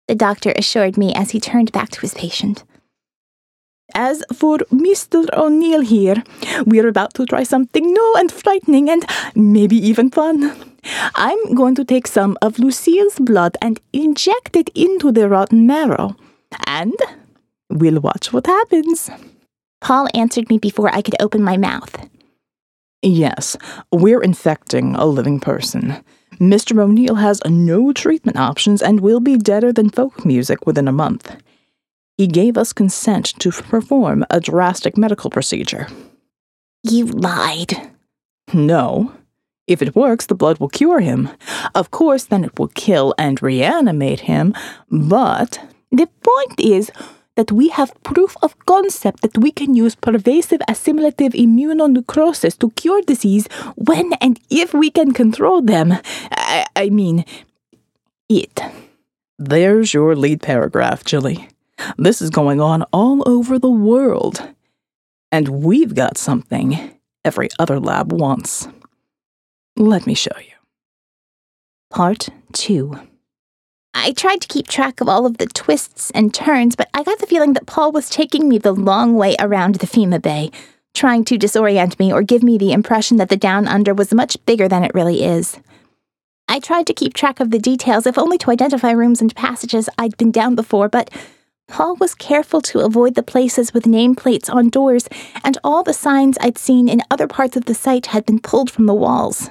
the 0.08 0.14
doctor 0.14 0.54
assured 0.56 0.96
me 0.96 1.12
as 1.12 1.32
he 1.32 1.38
turned 1.38 1.70
back 1.70 1.90
to 1.90 2.00
his 2.00 2.14
patient. 2.14 2.64
As 3.94 4.24
for 4.34 4.58
Mr. 4.72 5.26
O'Neill 5.32 5.80
here, 5.80 6.22
we're 6.66 6.88
about 6.88 7.14
to 7.14 7.24
try 7.24 7.44
something 7.44 7.84
new 7.84 8.14
and 8.18 8.32
frightening 8.32 8.90
and 8.90 9.04
maybe 9.34 9.76
even 9.76 10.10
fun. 10.10 10.74
I'm 11.14 11.54
going 11.54 11.74
to 11.76 11.84
take 11.84 12.06
some 12.06 12.36
of 12.42 12.58
Lucille's 12.58 13.18
blood 13.18 13.56
and 13.62 13.80
inject 13.92 14.56
it 14.56 14.70
into 14.74 15.12
the 15.12 15.28
rotten 15.28 15.66
marrow. 15.66 16.16
And 16.66 16.94
we'll 17.70 18.00
watch 18.00 18.32
what 18.32 18.46
happens. 18.46 19.10
Paul 19.80 20.08
answered 20.14 20.50
me 20.50 20.58
before 20.58 20.92
I 20.92 21.02
could 21.02 21.16
open 21.20 21.42
my 21.42 21.56
mouth. 21.56 22.08
Yes, 23.02 23.56
we're 23.92 24.22
infecting 24.22 24.96
a 24.96 25.06
living 25.06 25.38
person. 25.38 26.02
Mr. 26.40 26.78
O'Neill 26.82 27.14
has 27.16 27.40
no 27.46 27.92
treatment 27.92 28.36
options 28.36 28.82
and 28.82 29.00
will 29.00 29.20
be 29.20 29.36
deader 29.36 29.72
than 29.72 29.90
folk 29.90 30.24
music 30.24 30.66
within 30.66 30.88
a 30.88 30.92
month. 30.92 31.36
He 32.16 32.26
gave 32.26 32.56
us 32.56 32.72
consent 32.72 33.34
to 33.38 33.50
perform 33.50 34.24
a 34.30 34.40
drastic 34.40 34.96
medical 34.96 35.30
procedure. 35.30 35.88
You 36.82 37.06
lied. 37.06 37.90
No. 38.52 39.12
If 39.66 39.82
it 39.82 39.96
works, 39.96 40.26
the 40.26 40.34
blood 40.34 40.58
will 40.58 40.68
cure 40.68 41.00
him. 41.00 41.28
Of 41.74 41.90
course, 41.90 42.24
then 42.24 42.44
it 42.44 42.58
will 42.58 42.68
kill 42.68 43.14
and 43.18 43.42
reanimate 43.42 44.20
him, 44.20 44.54
but 44.90 45.58
The 45.90 46.08
point 46.22 46.60
is 46.60 46.90
that 47.36 47.52
we 47.52 47.68
have 47.68 48.02
proof 48.02 48.36
of 48.42 48.58
concept 48.66 49.22
that 49.22 49.38
we 49.38 49.52
can 49.52 49.74
use 49.74 49.94
pervasive 49.94 50.60
assimilative 50.68 51.32
immunonecrosis 51.32 52.58
to 52.58 52.70
cure 52.70 53.02
disease 53.02 53.46
when 53.76 54.12
and 54.20 54.40
if 54.50 54.74
we 54.74 54.90
can 54.90 55.12
control 55.12 55.62
them. 55.62 55.94
I, 56.32 56.66
I 56.74 56.90
mean, 56.90 57.24
it. 58.28 58.60
There's 59.38 59.94
your 59.94 60.16
lead 60.16 60.42
paragraph, 60.42 61.04
Jilly. 61.04 61.48
This 61.96 62.20
is 62.20 62.30
going 62.30 62.60
on 62.60 62.82
all 62.92 63.22
over 63.28 63.58
the 63.58 63.70
world. 63.70 64.46
And 65.32 65.48
we've 65.48 65.94
got 65.94 66.18
something 66.18 66.98
every 67.24 67.48
other 67.58 67.80
lab 67.80 68.12
wants. 68.12 68.68
Let 69.76 70.06
me 70.06 70.14
show 70.14 70.36
you. 70.38 70.52
Part 71.90 72.28
2 72.52 72.98
I 73.98 74.12
tried 74.12 74.42
to 74.42 74.48
keep 74.48 74.68
track 74.68 75.00
of 75.00 75.08
all 75.08 75.24
of 75.24 75.38
the 75.38 75.46
twists 75.46 76.10
and 76.10 76.32
turns, 76.32 76.76
but 76.76 76.88
I 76.92 77.02
got 77.02 77.18
the 77.18 77.26
feeling 77.26 77.54
that 77.54 77.66
Paul 77.66 77.92
was 77.92 78.10
taking 78.10 78.46
me 78.46 78.58
the 78.58 78.72
long 78.72 79.14
way 79.14 79.34
around 79.40 79.76
the 79.76 79.86
FEMA 79.86 80.20
Bay, 80.20 80.50
trying 80.94 81.24
to 81.24 81.38
disorient 81.38 81.98
me 81.98 82.12
or 82.12 82.22
give 82.22 82.42
me 82.42 82.58
the 82.58 82.72
impression 82.72 83.16
that 83.16 83.30
the 83.30 83.38
Down 83.38 83.66
Under 83.66 83.94
was 83.94 84.12
much 84.12 84.36
bigger 84.44 84.68
than 84.68 84.84
it 84.84 84.94
really 84.94 85.24
is. 85.24 85.58
I 86.46 86.60
tried 86.60 86.86
to 86.88 86.94
keep 86.94 87.14
track 87.14 87.40
of 87.40 87.50
the 87.50 87.58
details, 87.58 88.06
if 88.06 88.18
only 88.18 88.38
to 88.38 88.50
identify 88.50 88.90
rooms 88.90 89.22
and 89.22 89.34
passages 89.34 89.88
I'd 89.98 90.16
been 90.18 90.30
down 90.30 90.54
before, 90.54 90.88
but 90.88 91.10
Paul 91.68 91.96
was 91.96 92.14
careful 92.14 92.60
to 92.62 92.80
avoid 92.80 93.14
the 93.14 93.22
places 93.22 93.74
with 93.74 93.84
nameplates 93.84 94.52
on 94.52 94.68
doors, 94.68 95.08
and 95.44 95.58
all 95.64 95.82
the 95.82 95.92
signs 95.92 96.38
I'd 96.40 96.58
seen 96.58 96.88
in 96.88 97.02
other 97.10 97.26
parts 97.26 97.56
of 97.56 97.64
the 97.64 97.74
site 97.74 98.06
had 98.06 98.24
been 98.24 98.38
pulled 98.38 98.70
from 98.70 98.86
the 98.86 98.94
walls. 98.94 99.50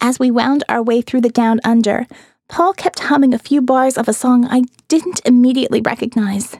As 0.00 0.18
we 0.18 0.30
wound 0.30 0.64
our 0.68 0.82
way 0.82 1.00
through 1.00 1.22
the 1.22 1.30
Down 1.30 1.60
Under, 1.64 2.06
Paul 2.48 2.74
kept 2.74 3.00
humming 3.00 3.32
a 3.32 3.38
few 3.38 3.62
bars 3.62 3.96
of 3.96 4.06
a 4.06 4.12
song 4.12 4.44
I 4.44 4.64
didn't 4.88 5.22
immediately 5.24 5.80
recognize. 5.80 6.56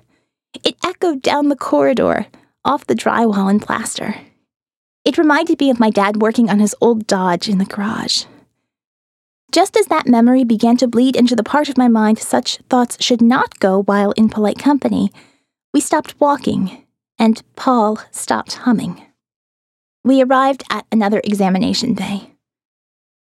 It 0.65 0.77
echoed 0.83 1.21
down 1.21 1.51
the 1.51 1.57
corridor, 1.57 2.27
off 2.65 2.87
the 2.87 2.95
drywall 2.95 3.51
and 3.51 3.61
plaster. 3.61 4.17
It 5.05 5.19
reminded 5.19 5.61
me 5.61 5.69
of 5.69 5.79
my 5.79 5.91
dad 5.91 6.23
working 6.23 6.49
on 6.49 6.61
his 6.61 6.75
old 6.81 7.07
Dodge 7.07 7.49
in 7.49 7.59
the 7.59 7.67
garage. 7.67 8.25
Just 9.55 9.77
as 9.77 9.87
that 9.87 10.09
memory 10.09 10.43
began 10.43 10.77
to 10.79 10.89
bleed 10.89 11.15
into 11.15 11.37
the 11.37 11.45
part 11.45 11.69
of 11.69 11.79
my 11.79 11.87
mind 11.87 12.19
such 12.19 12.57
thoughts 12.69 12.97
should 12.99 13.23
not 13.23 13.61
go 13.61 13.85
while 13.85 14.11
in 14.17 14.29
polite 14.29 14.59
company, 14.59 15.13
we 15.73 15.81
stopped 15.81 16.21
walking, 16.21 16.85
and 17.21 17.41
Paul 17.55 18.01
stopped 18.11 18.55
humming. 18.55 19.01
We 20.03 20.21
arrived 20.21 20.65
at 20.71 20.87
another 20.91 21.21
examination 21.23 21.95
bay. 21.95 22.33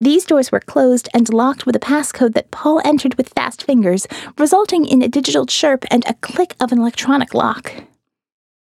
These 0.01 0.25
doors 0.25 0.51
were 0.51 0.61
closed 0.61 1.11
and 1.13 1.31
locked 1.35 1.67
with 1.67 1.77
a 1.77 1.81
passcode 1.81 2.33
that 2.33 2.51
Paul 2.51 2.81
entered 2.83 3.17
with 3.17 3.35
fast 3.35 3.65
fingers, 3.65 4.07
resulting 4.39 4.87
in 4.87 5.03
a 5.03 5.09
digital 5.09 5.45
chirp 5.45 5.85
and 5.91 6.03
a 6.07 6.15
click 6.15 6.55
of 6.59 6.73
an 6.73 6.79
electronic 6.79 7.35
lock. 7.35 7.75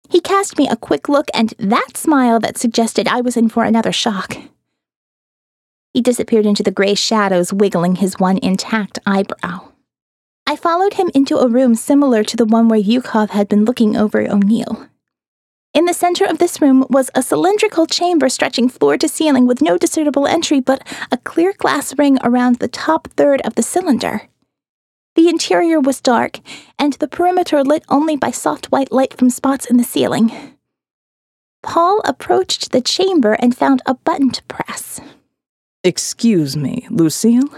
He 0.10 0.22
cast 0.22 0.58
me 0.58 0.68
a 0.68 0.76
quick 0.76 1.08
look 1.08 1.28
and 1.36 1.54
that 1.60 1.98
smile 1.98 2.40
that 2.40 2.58
suggested 2.58 3.08
I 3.08 3.22
was 3.22 3.38
in 3.38 3.48
for 3.48 3.64
another 3.64 3.92
shock. 3.92 4.38
He 5.98 6.02
disappeared 6.02 6.46
into 6.46 6.62
the 6.62 6.70
gray 6.70 6.94
shadows, 6.94 7.52
wiggling 7.52 7.96
his 7.96 8.20
one 8.20 8.38
intact 8.44 9.00
eyebrow. 9.08 9.70
I 10.46 10.56
followed 10.56 10.94
him 10.94 11.10
into 11.16 11.40
a 11.40 11.48
room 11.48 11.74
similar 11.74 12.24
to 12.24 12.38
the 12.38 12.46
one 12.46 12.68
where 12.68 12.78
Yukov 12.78 13.32
had 13.32 13.50
been 13.50 13.66
looking 13.66 13.98
over 13.98 14.22
O'Neill. 14.22 14.86
In 15.74 15.86
the 15.86 15.96
center 15.96 16.24
of 16.24 16.38
this 16.38 16.62
room 16.62 16.86
was 16.92 17.10
a 17.16 17.24
cylindrical 17.24 17.88
chamber 17.88 18.30
stretching 18.30 18.70
floor 18.70 18.96
to 19.00 19.08
ceiling 19.10 19.48
with 19.48 19.60
no 19.60 19.76
discernible 19.76 20.28
entry 20.28 20.60
but 20.60 20.88
a 21.12 21.18
clear 21.18 21.52
glass 21.58 21.98
ring 21.98 22.20
around 22.24 22.58
the 22.58 22.68
top 22.68 23.08
third 23.18 23.42
of 23.42 23.56
the 23.56 23.64
cylinder. 23.64 24.30
The 25.16 25.30
interior 25.30 25.80
was 25.80 26.00
dark, 26.00 26.42
and 26.78 26.94
the 26.94 27.08
perimeter 27.08 27.64
lit 27.64 27.84
only 27.90 28.16
by 28.16 28.30
soft 28.30 28.68
white 28.68 28.92
light 28.92 29.18
from 29.18 29.32
spots 29.32 29.66
in 29.66 29.78
the 29.78 29.84
ceiling. 29.84 30.32
Paul 31.64 32.02
approached 32.06 32.72
the 32.72 32.82
chamber 32.82 33.34
and 33.40 33.58
found 33.58 33.82
a 33.88 33.96
button 33.96 34.30
to 34.30 34.44
press. 34.44 35.02
Excuse 35.88 36.58
me, 36.58 36.86
Lucille. 36.90 37.50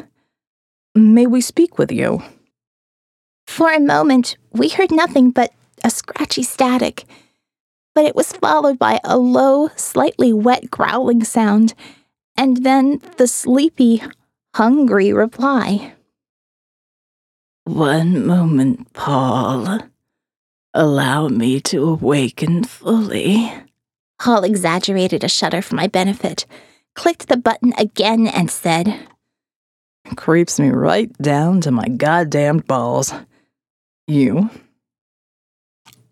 May 0.95 1.25
we 1.27 1.41
speak 1.41 1.77
with 1.77 1.91
you? 1.91 2.21
For 3.48 3.71
a 3.71 3.79
moment, 3.79 4.38
we 4.51 4.69
heard 4.69 4.91
nothing 4.91 5.31
but 5.31 5.51
a 5.83 5.89
scratchy 5.89 6.43
static 6.43 7.05
but 8.00 8.05
it 8.05 8.15
was 8.15 8.31
followed 8.31 8.79
by 8.79 8.98
a 9.03 9.17
low, 9.17 9.69
slightly 9.75 10.31
wet 10.31 10.71
growling 10.71 11.21
sound, 11.21 11.74
and 12.38 12.63
then 12.63 13.01
the 13.17 13.27
sleepy, 13.27 14.01
hungry 14.55 15.12
reply. 15.12 15.91
One 17.65 18.25
moment, 18.25 18.93
Paul. 18.93 19.79
Allow 20.74 21.27
me 21.27 21.59
to 21.62 21.89
awaken 21.89 22.63
fully. 22.63 23.51
Paul 24.17 24.45
exaggerated 24.45 25.25
a 25.25 25.29
shudder 25.29 25.62
for 25.62 25.75
my 25.75 25.88
benefit, 25.88 26.45
clicked 27.00 27.29
the 27.29 27.38
button 27.38 27.74
again, 27.77 28.27
and 28.27 28.51
said, 28.51 29.08
Creeps 30.18 30.60
me 30.60 30.68
right 30.68 31.10
down 31.13 31.62
to 31.62 31.72
my 31.72 31.88
goddamned 31.88 32.68
balls. 32.68 33.13
You? 34.06 34.50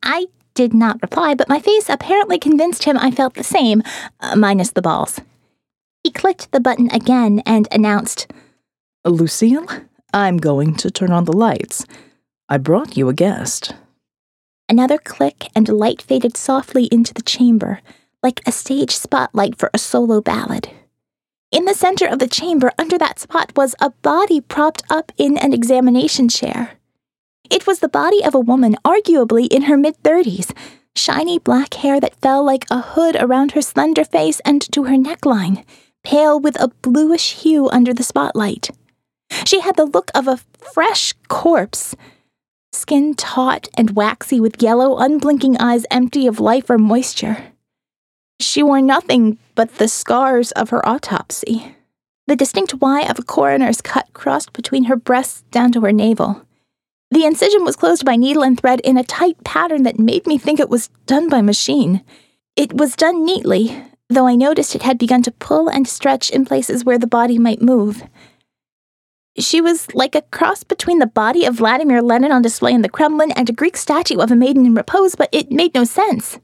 I 0.02 0.28
did 0.54 0.74
not 0.74 1.02
reply, 1.02 1.36
but 1.36 1.50
my 1.50 1.60
face 1.60 1.90
apparently 1.90 2.40
convinced 2.40 2.86
him 2.86 2.98
I 2.98 3.12
felt 3.12 3.34
the 3.34 3.44
same, 3.44 3.84
uh, 4.22 4.38
minus 4.38 4.72
the 4.72 4.82
balls. 4.82 5.20
He 6.06 6.10
clicked 6.10 6.54
the 6.54 6.62
button 6.62 6.90
again 6.92 7.42
and 7.46 7.68
announced, 7.70 8.32
Lucille, 9.04 9.68
I'm 10.14 10.38
going 10.38 10.74
to 10.76 10.90
turn 10.90 11.12
on 11.12 11.26
the 11.26 11.36
lights. 11.36 11.86
I 12.48 12.60
brought 12.60 12.96
you 12.96 13.10
a 13.10 13.14
guest. 13.14 13.76
Another 14.70 14.98
click 14.98 15.50
and 15.54 15.68
light 15.68 16.02
faded 16.02 16.38
softly 16.38 16.86
into 16.86 17.14
the 17.14 17.22
chamber, 17.22 17.82
like 18.24 18.40
a 18.46 18.54
stage 18.54 18.96
spotlight 18.96 19.58
for 19.58 19.70
a 19.74 19.78
solo 19.78 20.22
ballad. 20.22 20.70
In 21.58 21.66
the 21.66 21.74
center 21.74 22.06
of 22.06 22.20
the 22.20 22.28
chamber, 22.28 22.72
under 22.78 23.00
that 23.00 23.18
spot, 23.18 23.52
was 23.56 23.74
a 23.82 23.90
body 23.90 24.40
propped 24.42 24.84
up 24.92 25.12
in 25.18 25.40
an 25.40 25.54
examination 25.54 26.30
chair. 26.30 26.74
It 27.50 27.66
was 27.66 27.80
the 27.80 27.90
body 27.90 28.24
of 28.24 28.36
a 28.36 28.40
woman, 28.40 28.76
arguably 28.86 29.48
in 29.48 29.64
her 29.64 29.76
mid 29.76 29.98
30s, 30.04 30.56
shiny 30.96 31.40
black 31.40 31.74
hair 31.74 32.00
that 32.00 32.22
fell 32.22 32.44
like 32.44 32.68
a 32.70 32.82
hood 32.82 33.16
around 33.16 33.54
her 33.54 33.64
slender 33.64 34.06
face 34.06 34.40
and 34.42 34.62
to 34.72 34.84
her 34.84 34.98
neckline, 34.98 35.66
pale 36.04 36.40
with 36.40 36.62
a 36.62 36.68
bluish 36.84 37.34
hue 37.42 37.68
under 37.70 37.92
the 37.92 38.04
spotlight. 38.04 38.70
She 39.44 39.62
had 39.62 39.78
the 39.78 39.86
look 39.86 40.12
of 40.14 40.28
a 40.28 40.40
fresh 40.60 41.16
corpse, 41.28 41.96
skin 42.72 43.16
taut 43.16 43.68
and 43.76 43.96
waxy 43.96 44.40
with 44.40 44.62
yellow, 44.62 45.00
unblinking 45.00 45.58
eyes 45.58 45.88
empty 45.90 46.28
of 46.28 46.40
life 46.40 46.70
or 46.70 46.78
moisture. 46.78 47.52
She 48.40 48.62
wore 48.64 48.82
nothing 48.82 49.38
but 49.56 49.76
the 49.76 49.88
scars 49.88 50.52
of 50.52 50.70
her 50.70 50.88
autopsy. 50.88 51.76
The 52.28 52.36
distinct 52.36 52.76
Y 52.76 53.02
of 53.04 53.20
a 53.20 53.24
coroner's 53.24 53.82
cut 53.82 54.12
crossed 54.14 54.54
between 54.54 54.86
her 54.86 54.96
breasts 54.96 55.44
down 55.50 55.72
to 55.72 55.82
her 55.82 55.92
navel. 55.92 56.44
The 57.10 57.26
incision 57.26 57.64
was 57.64 57.78
closed 57.78 58.04
by 58.04 58.18
needle 58.18 58.44
and 58.44 58.60
thread 58.60 58.82
in 58.82 58.98
a 58.98 59.04
tight 59.04 59.42
pattern 59.44 59.84
that 59.84 59.98
made 59.98 60.28
me 60.28 60.38
think 60.38 60.60
it 60.60 60.70
was 60.70 60.90
done 61.06 61.30
by 61.30 61.42
machine. 61.42 62.04
It 62.56 62.74
was 62.74 62.98
done 62.98 63.24
neatly, 63.24 63.82
though 64.10 64.28
I 64.28 64.36
noticed 64.36 64.76
it 64.76 64.84
had 64.84 64.98
begun 64.98 65.24
to 65.24 65.32
pull 65.32 65.70
and 65.70 65.88
stretch 65.88 66.30
in 66.30 66.46
places 66.46 66.84
where 66.84 67.00
the 67.00 67.08
body 67.08 67.40
might 67.40 67.62
move. 67.62 68.04
She 69.40 69.62
was 69.62 69.94
like 69.94 70.16
a 70.16 70.24
cross 70.24 70.64
between 70.64 71.00
the 71.00 71.08
body 71.08 71.46
of 71.46 71.56
Vladimir 71.56 72.02
Lenin 72.02 72.32
on 72.32 72.42
display 72.42 72.74
in 72.74 72.82
the 72.82 72.90
Kremlin 72.90 73.32
and 73.32 73.50
a 73.50 73.54
Greek 73.54 73.78
statue 73.78 74.18
of 74.18 74.32
a 74.32 74.36
maiden 74.36 74.66
in 74.66 74.74
repose, 74.74 75.16
but 75.16 75.30
it 75.32 75.52
made 75.52 75.76
no 75.76 75.84
sense. 75.84 76.40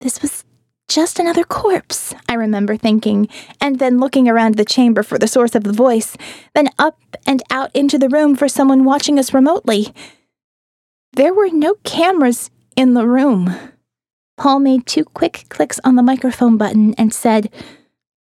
This 0.00 0.22
was 0.22 0.44
just 0.88 1.18
another 1.18 1.44
corpse, 1.44 2.14
I 2.28 2.34
remember 2.34 2.76
thinking, 2.76 3.28
and 3.60 3.78
then 3.78 3.98
looking 3.98 4.26
around 4.26 4.56
the 4.56 4.64
chamber 4.64 5.02
for 5.02 5.18
the 5.18 5.28
source 5.28 5.54
of 5.54 5.64
the 5.64 5.72
voice, 5.72 6.16
then 6.54 6.70
up 6.78 6.98
and 7.26 7.42
out 7.50 7.70
into 7.76 7.98
the 7.98 8.08
room 8.08 8.34
for 8.34 8.48
someone 8.48 8.84
watching 8.84 9.18
us 9.18 9.34
remotely. 9.34 9.92
There 11.12 11.34
were 11.34 11.50
no 11.50 11.74
cameras 11.84 12.50
in 12.74 12.94
the 12.94 13.06
room. 13.06 13.54
Paul 14.38 14.60
made 14.60 14.86
two 14.86 15.04
quick 15.04 15.44
clicks 15.50 15.78
on 15.84 15.96
the 15.96 16.02
microphone 16.02 16.56
button 16.56 16.94
and 16.94 17.12
said, 17.12 17.50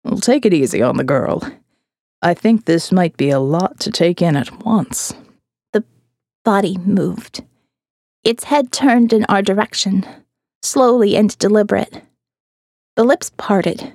well, 0.04 0.18
Take 0.18 0.44
it 0.44 0.52
easy 0.52 0.82
on 0.82 0.96
the 0.96 1.04
girl. 1.04 1.42
I 2.20 2.34
think 2.34 2.64
this 2.64 2.92
might 2.92 3.16
be 3.16 3.30
a 3.30 3.40
lot 3.40 3.80
to 3.80 3.90
take 3.90 4.20
in 4.20 4.36
at 4.36 4.64
once. 4.64 5.14
The 5.72 5.84
body 6.44 6.76
moved. 6.78 7.42
Its 8.22 8.44
head 8.44 8.70
turned 8.70 9.14
in 9.14 9.24
our 9.26 9.40
direction, 9.40 10.06
slowly 10.62 11.16
and 11.16 11.36
deliberate. 11.38 12.02
The 12.96 13.04
lips 13.04 13.30
parted. 13.36 13.92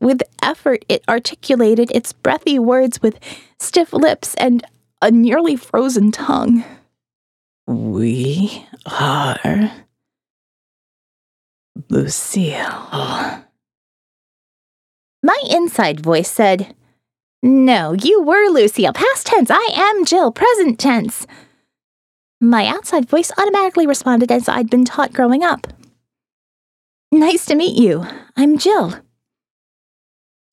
With 0.00 0.22
effort, 0.42 0.84
it 0.88 1.02
articulated 1.08 1.90
its 1.90 2.12
breathy 2.12 2.58
words 2.58 3.00
with 3.00 3.18
stiff 3.58 3.92
lips 3.92 4.34
and 4.34 4.64
a 5.00 5.10
nearly 5.10 5.56
frozen 5.56 6.12
tongue. 6.12 6.64
We 7.66 8.66
are 8.86 9.72
Lucille. 11.88 13.44
My 15.22 15.38
inside 15.48 16.00
voice 16.00 16.30
said, 16.30 16.74
No, 17.42 17.92
you 17.94 18.22
were 18.22 18.50
Lucille. 18.50 18.92
Past 18.92 19.26
tense. 19.26 19.50
I 19.50 19.68
am 19.74 20.04
Jill. 20.04 20.30
Present 20.30 20.78
tense. 20.78 21.26
My 22.40 22.66
outside 22.66 23.08
voice 23.08 23.32
automatically 23.38 23.86
responded 23.86 24.30
as 24.30 24.48
I'd 24.48 24.68
been 24.68 24.84
taught 24.84 25.14
growing 25.14 25.42
up. 25.42 25.66
Nice 27.14 27.46
to 27.46 27.54
meet 27.54 27.80
you. 27.80 28.04
I'm 28.36 28.58
Jill. 28.58 28.92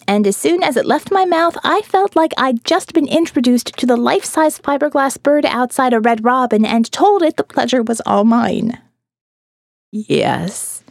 And 0.07 0.27
as 0.27 0.37
soon 0.37 0.61
as 0.61 0.77
it 0.77 0.85
left 0.85 1.09
my 1.11 1.25
mouth, 1.25 1.57
I 1.63 1.81
felt 1.81 2.15
like 2.15 2.33
I'd 2.37 2.63
just 2.63 2.93
been 2.93 3.07
introduced 3.07 3.75
to 3.79 3.87
the 3.87 3.97
life 3.97 4.23
size 4.23 4.59
fiberglass 4.59 5.19
bird 5.19 5.43
outside 5.47 5.91
a 5.91 5.99
red 5.99 6.23
robin 6.23 6.63
and 6.63 6.91
told 6.91 7.23
it 7.23 7.37
the 7.37 7.43
pleasure 7.43 7.81
was 7.81 7.99
all 8.05 8.25
mine. 8.25 8.79
Yes. 9.91 10.83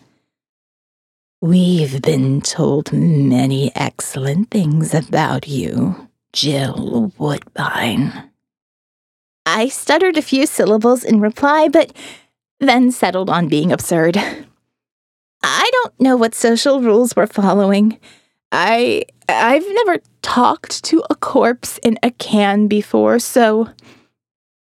We've 1.41 2.03
been 2.03 2.41
told 2.41 2.93
many 2.93 3.71
excellent 3.77 4.51
things 4.51 4.93
about 4.93 5.47
you, 5.47 6.09
Jill 6.33 7.13
Woodbine. 7.17 8.33
I 9.47 9.69
stuttered 9.69 10.19
a 10.19 10.23
few 10.23 10.47
syllables 10.47 11.05
in 11.05 11.21
reply, 11.21 11.69
but 11.69 11.93
then 12.59 12.91
settled 12.91 13.31
on 13.31 13.47
being 13.47 13.71
absurd. 13.71 14.21
I 15.81 15.85
don't 15.85 16.01
know 16.01 16.17
what 16.17 16.35
social 16.35 16.83
rules 16.83 17.17
we're 17.17 17.27
following. 17.27 17.99
I 18.53 19.05
I've 19.29 19.65
never 19.67 19.99
talked 20.21 20.85
to 20.85 21.03
a 21.09 21.15
corpse 21.15 21.79
in 21.83 21.99
a 22.03 22.11
can 22.11 22.67
before, 22.67 23.19
so 23.19 23.71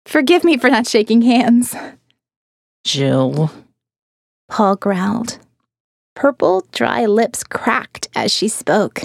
forgive 0.06 0.46
me 0.46 0.58
for 0.58 0.70
not 0.70 0.88
shaking 0.88 1.22
hands. 1.24 1.76
Jill, 2.86 3.52
Paul 4.48 4.78
growled. 4.78 5.40
Purple, 6.16 6.66
dry 6.72 7.06
lips 7.06 7.44
cracked 7.44 8.08
as 8.16 8.32
she 8.32 8.48
spoke. 8.48 9.02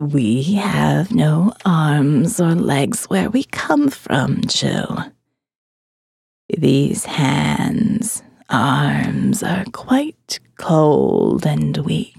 we 0.00 0.42
have 0.54 1.10
no 1.12 1.54
arms 1.64 2.38
or 2.38 2.54
legs 2.54 3.06
where 3.06 3.30
we 3.30 3.44
come 3.44 3.88
from, 3.88 4.42
Jill. 4.46 5.04
These 6.48 7.04
hands, 7.06 8.22
arms 8.48 9.42
are 9.42 9.64
quite 9.72 10.40
cold 10.58 11.46
and 11.46 11.76
weak. 11.78 12.14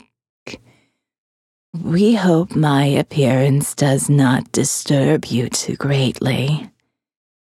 We 1.74 2.16
hope 2.16 2.56
my 2.56 2.86
appearance 2.86 3.76
does 3.76 4.10
not 4.10 4.52
disturb 4.52 5.26
you 5.26 5.50
too 5.50 5.76
greatly. 5.76 6.70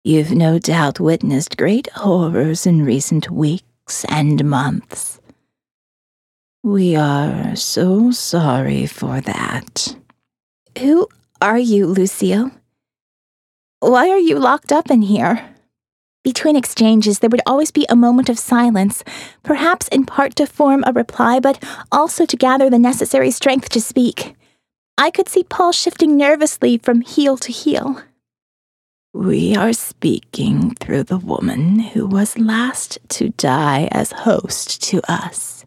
You've 0.03 0.33
no 0.33 0.59
doubt 0.59 0.99
witnessed 0.99 1.57
great 1.57 1.89
horrors 1.93 2.67
in 2.67 2.85
recent 2.85 3.31
weeks 3.31 4.05
and 4.09 4.45
months. 4.45 5.21
We 6.63 6.97
are 6.97 7.55
so 7.57 8.11
sorry 8.11 8.87
for 8.87 9.21
that. 9.21 9.97
Who 10.79 11.09
are 11.41 11.59
you, 11.59 11.87
Lucille? 11.87 12.51
Why 13.81 14.11
are 14.11 14.19
you 14.19 14.39
locked 14.39 14.73
up 14.73 14.91
in 14.91 15.03
here? 15.03 15.50
Between 16.23 16.55
exchanges, 16.55 17.19
there 17.19 17.31
would 17.31 17.41
always 17.47 17.71
be 17.71 17.87
a 17.89 17.97
moment 17.97 18.29
of 18.29 18.39
silence, 18.39 19.03
perhaps 19.43 19.89
in 19.89 20.05
part 20.05 20.37
to 20.37 20.47
form 20.47 20.85
a 20.87 20.93
reply, 20.93 21.41
but 21.41 21.63
also 21.91 22.27
to 22.27 22.37
gather 22.37 22.69
the 22.69 22.79
necessary 22.79 23.31
strength 23.31 23.71
to 23.71 23.81
speak. 23.81 24.35
I 24.99 25.11
could 25.11 25.31
see 25.31 25.45
Paul 25.45 25.73
shifting 25.73 26.19
nervously 26.19 26.77
from 26.77 27.01
heel 27.01 27.39
to 27.39 27.51
heel. 27.51 28.03
We 29.15 29.57
are 29.57 29.73
speaking 29.73 30.75
through 30.75 31.05
the 31.05 31.19
woman 31.19 31.79
who 31.79 32.07
was 32.07 32.39
last 32.39 32.99
to 33.09 33.31
die 33.31 33.89
as 33.91 34.13
host 34.13 34.83
to 34.85 35.01
us. 35.11 35.65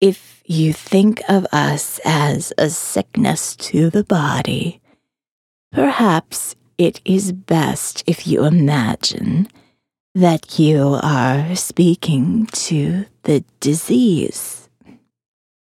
If 0.00 0.42
you 0.46 0.72
think 0.72 1.20
of 1.28 1.46
us 1.52 2.00
as 2.04 2.52
a 2.56 2.70
sickness 2.70 3.56
to 3.56 3.90
the 3.90 4.04
body, 4.04 4.80
perhaps 5.72 6.54
it 6.78 7.00
is 7.04 7.32
best 7.32 8.02
if 8.06 8.26
you 8.26 8.44
imagine 8.44 9.48
that 10.14 10.58
you 10.58 10.98
are 11.02 11.54
speaking 11.56 12.46
to 12.46 13.06
the 13.24 13.44
disease. 13.60 14.68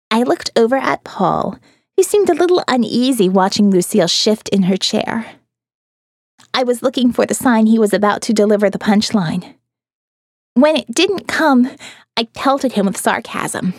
I 0.09 0.23
looked 0.23 0.51
over 0.55 0.75
at 0.75 1.03
Paul, 1.03 1.57
who 1.95 2.03
seemed 2.03 2.29
a 2.29 2.33
little 2.33 2.63
uneasy 2.67 3.29
watching 3.29 3.69
Lucille 3.69 4.07
shift 4.07 4.49
in 4.49 4.63
her 4.63 4.77
chair. 4.77 5.35
I 6.53 6.63
was 6.63 6.83
looking 6.83 7.13
for 7.13 7.25
the 7.25 7.33
sign 7.33 7.65
he 7.65 7.79
was 7.79 7.93
about 7.93 8.21
to 8.23 8.33
deliver 8.33 8.69
the 8.69 8.79
punchline. 8.79 9.55
When 10.53 10.75
it 10.75 10.93
didn't 10.93 11.27
come, 11.27 11.71
I 12.17 12.25
pelted 12.25 12.73
him 12.73 12.87
with 12.87 12.97
sarcasm. 12.97 13.73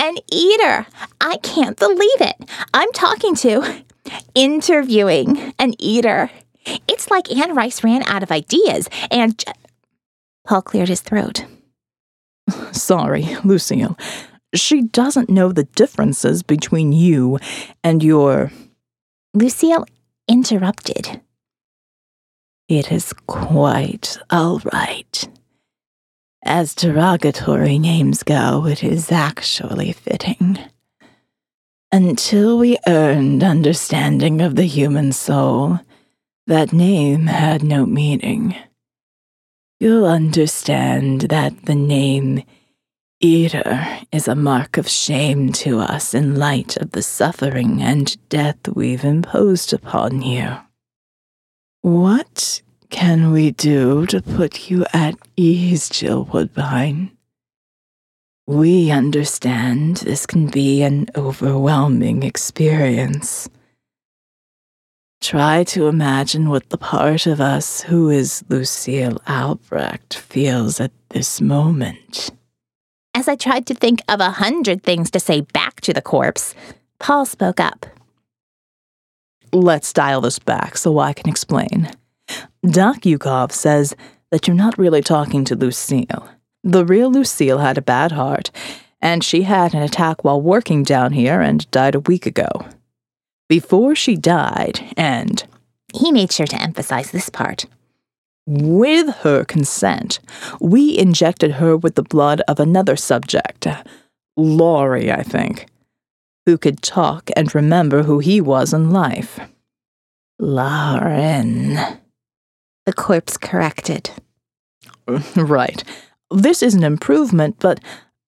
An 0.00 0.16
eater! 0.32 0.86
I 1.20 1.36
can't 1.42 1.78
believe 1.78 2.20
it! 2.20 2.34
I'm 2.72 2.90
talking 2.92 3.34
to, 3.36 3.84
interviewing 4.34 5.52
an 5.58 5.74
eater. 5.78 6.30
It's 6.88 7.10
like 7.10 7.30
Anne 7.30 7.54
Rice 7.54 7.84
ran 7.84 8.02
out 8.04 8.22
of 8.22 8.32
ideas 8.32 8.88
and. 9.10 9.36
J- 9.38 9.52
Paul 10.46 10.62
cleared 10.62 10.88
his 10.88 11.02
throat. 11.02 11.44
Sorry, 12.72 13.36
Lucille. 13.44 13.98
She 14.54 14.80
doesn't 14.82 15.28
know 15.28 15.52
the 15.52 15.64
differences 15.64 16.42
between 16.42 16.92
you 16.92 17.38
and 17.84 18.02
your. 18.02 18.50
Lucille 19.34 19.84
interrupted. 20.26 21.20
It 22.68 22.90
is 22.90 23.12
quite 23.26 24.16
all 24.30 24.60
right. 24.72 25.28
As 26.42 26.74
derogatory 26.74 27.78
names 27.78 28.22
go, 28.22 28.66
it 28.66 28.82
is 28.82 29.12
actually 29.12 29.92
fitting. 29.92 30.58
Until 31.92 32.58
we 32.58 32.78
earned 32.86 33.42
understanding 33.42 34.40
of 34.40 34.56
the 34.56 34.64
human 34.64 35.12
soul, 35.12 35.80
that 36.46 36.72
name 36.72 37.26
had 37.26 37.62
no 37.62 37.84
meaning. 37.84 38.56
You'll 39.78 40.06
understand 40.06 41.22
that 41.22 41.66
the 41.66 41.74
name 41.74 42.42
Eater 43.22 43.86
is 44.10 44.26
a 44.28 44.34
mark 44.34 44.78
of 44.78 44.88
shame 44.88 45.52
to 45.52 45.78
us 45.78 46.14
in 46.14 46.36
light 46.36 46.78
of 46.78 46.92
the 46.92 47.02
suffering 47.02 47.82
and 47.82 48.16
death 48.30 48.66
we've 48.72 49.04
imposed 49.04 49.74
upon 49.74 50.22
you. 50.22 50.56
What 51.82 52.62
can 52.90 53.30
we 53.30 53.52
do 53.52 54.04
to 54.06 54.20
put 54.20 54.68
you 54.70 54.84
at 54.92 55.14
ease, 55.36 55.88
Jill 55.88 56.24
Woodbine? 56.24 57.12
We 58.46 58.90
understand 58.90 59.98
this 59.98 60.26
can 60.26 60.48
be 60.48 60.82
an 60.82 61.06
overwhelming 61.16 62.24
experience. 62.24 63.48
Try 65.20 65.64
to 65.64 65.86
imagine 65.86 66.48
what 66.48 66.70
the 66.70 66.78
part 66.78 67.26
of 67.26 67.40
us 67.40 67.82
who 67.82 68.10
is 68.10 68.42
Lucille 68.48 69.20
Albrecht 69.26 70.14
feels 70.14 70.80
at 70.80 70.90
this 71.10 71.40
moment. 71.40 72.30
As 73.14 73.28
I 73.28 73.36
tried 73.36 73.66
to 73.66 73.74
think 73.74 74.02
of 74.08 74.20
a 74.20 74.30
hundred 74.30 74.82
things 74.82 75.10
to 75.12 75.20
say 75.20 75.42
back 75.42 75.80
to 75.82 75.92
the 75.92 76.02
corpse, 76.02 76.54
Paul 76.98 77.26
spoke 77.26 77.60
up. 77.60 77.86
Let's 79.52 79.92
dial 79.92 80.22
this 80.22 80.38
back 80.38 80.76
so 80.76 80.98
I 80.98 81.12
can 81.12 81.28
explain. 81.28 81.90
Doc 82.64 83.00
Yukov 83.02 83.52
says 83.52 83.94
that 84.30 84.46
you're 84.46 84.56
not 84.56 84.78
really 84.78 85.02
talking 85.02 85.44
to 85.44 85.56
Lucille. 85.56 86.28
The 86.62 86.84
real 86.84 87.10
Lucille 87.10 87.58
had 87.58 87.78
a 87.78 87.82
bad 87.82 88.12
heart, 88.12 88.50
and 89.00 89.24
she 89.24 89.42
had 89.42 89.74
an 89.74 89.82
attack 89.82 90.24
while 90.24 90.40
working 90.40 90.82
down 90.82 91.12
here 91.12 91.40
and 91.40 91.70
died 91.70 91.94
a 91.94 92.00
week 92.00 92.26
ago. 92.26 92.66
Before 93.48 93.94
she 93.94 94.16
died, 94.16 94.92
and 94.96 95.42
He 95.94 96.12
made 96.12 96.30
sure 96.30 96.46
to 96.46 96.60
emphasize 96.60 97.10
this 97.10 97.28
part. 97.28 97.66
with 98.46 99.14
her 99.18 99.44
consent, 99.44 100.18
we 100.60 100.98
injected 100.98 101.52
her 101.52 101.76
with 101.76 101.94
the 101.94 102.02
blood 102.02 102.40
of 102.48 102.58
another 102.58 102.96
subject, 102.96 103.66
Laurie, 104.36 105.10
I 105.12 105.22
think, 105.22 105.66
who 106.46 106.58
could 106.58 106.82
talk 106.82 107.30
and 107.36 107.54
remember 107.54 108.02
who 108.02 108.18
he 108.18 108.40
was 108.40 108.72
in 108.72 108.90
life. 108.90 109.38
Lauren. 110.38 111.78
The 112.90 112.96
corpse 112.96 113.36
corrected. 113.36 114.10
Right. 115.36 115.84
This 116.32 116.60
is 116.60 116.74
an 116.74 116.82
improvement, 116.82 117.54
but 117.60 117.78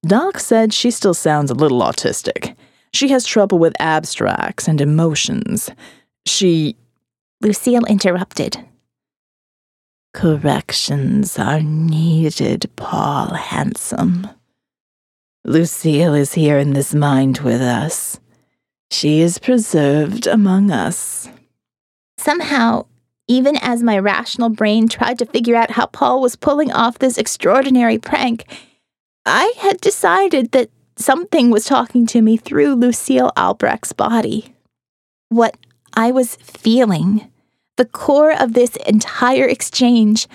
Doc 0.07 0.39
said 0.39 0.73
she 0.73 0.93
still 0.93 1.15
sounds 1.15 1.51
a 1.51 1.55
little 1.55 1.81
autistic. 1.81 2.55
She 2.93 3.09
has 3.09 3.27
trouble 3.27 3.59
with 3.59 3.75
abstracts 3.81 4.69
and 4.69 4.81
emotions. 4.81 5.69
She. 6.27 6.77
Lucille 7.41 7.85
interrupted. 7.87 8.57
Corrections 10.15 11.41
are 11.41 11.61
needed, 11.61 12.71
Paul 12.77 13.35
Handsome. 13.35 14.29
Lucille 15.45 16.15
is 16.15 16.35
here 16.35 16.59
in 16.59 16.73
this 16.73 16.95
mind 16.95 17.39
with 17.39 17.61
us. 17.61 18.21
She 18.93 19.23
is 19.23 19.41
preserved 19.41 20.29
among 20.29 20.71
us. 20.71 21.29
Somehow, 22.17 22.87
even 23.29 23.57
as 23.57 23.83
my 23.83 23.99
rational 23.99 24.49
brain 24.49 24.89
tried 24.89 25.19
to 25.19 25.27
figure 25.27 25.57
out 25.57 25.73
how 25.73 25.87
Paul 25.87 26.21
was 26.21 26.37
pulling 26.37 26.73
off 26.73 26.99
this 26.99 27.19
extraordinary 27.19 27.99
prank, 27.99 28.45
I 29.25 29.55
had 29.59 29.81
decided 29.81 30.53
that 30.53 30.71
something 30.97 31.51
was 31.51 31.65
talking 31.65 32.07
to 32.09 32.23
me 32.23 32.37
through 32.37 32.75
Lucille 32.75 33.33
Albrecht's 33.37 33.93
body. 33.93 34.55
What 35.29 35.57
I 35.95 36.11
was 36.11 36.37
feeling, 36.37 37.31
The 37.77 37.87
core 37.87 38.33
of 38.39 38.53
this 38.53 38.77
entire 38.87 39.47
exchange 39.47 40.29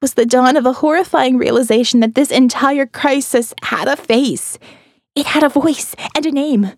was 0.00 0.14
the 0.14 0.26
dawn 0.26 0.56
of 0.56 0.66
a 0.66 0.74
horrifying 0.74 1.38
realization 1.38 2.00
that 2.00 2.16
this 2.16 2.30
entire 2.30 2.86
crisis 2.86 3.54
had 3.62 3.86
a 3.86 3.96
face. 3.96 4.58
It 5.14 5.26
had 5.26 5.44
a 5.44 5.48
voice 5.48 5.94
and 6.16 6.26
a 6.26 6.32
name 6.32 6.72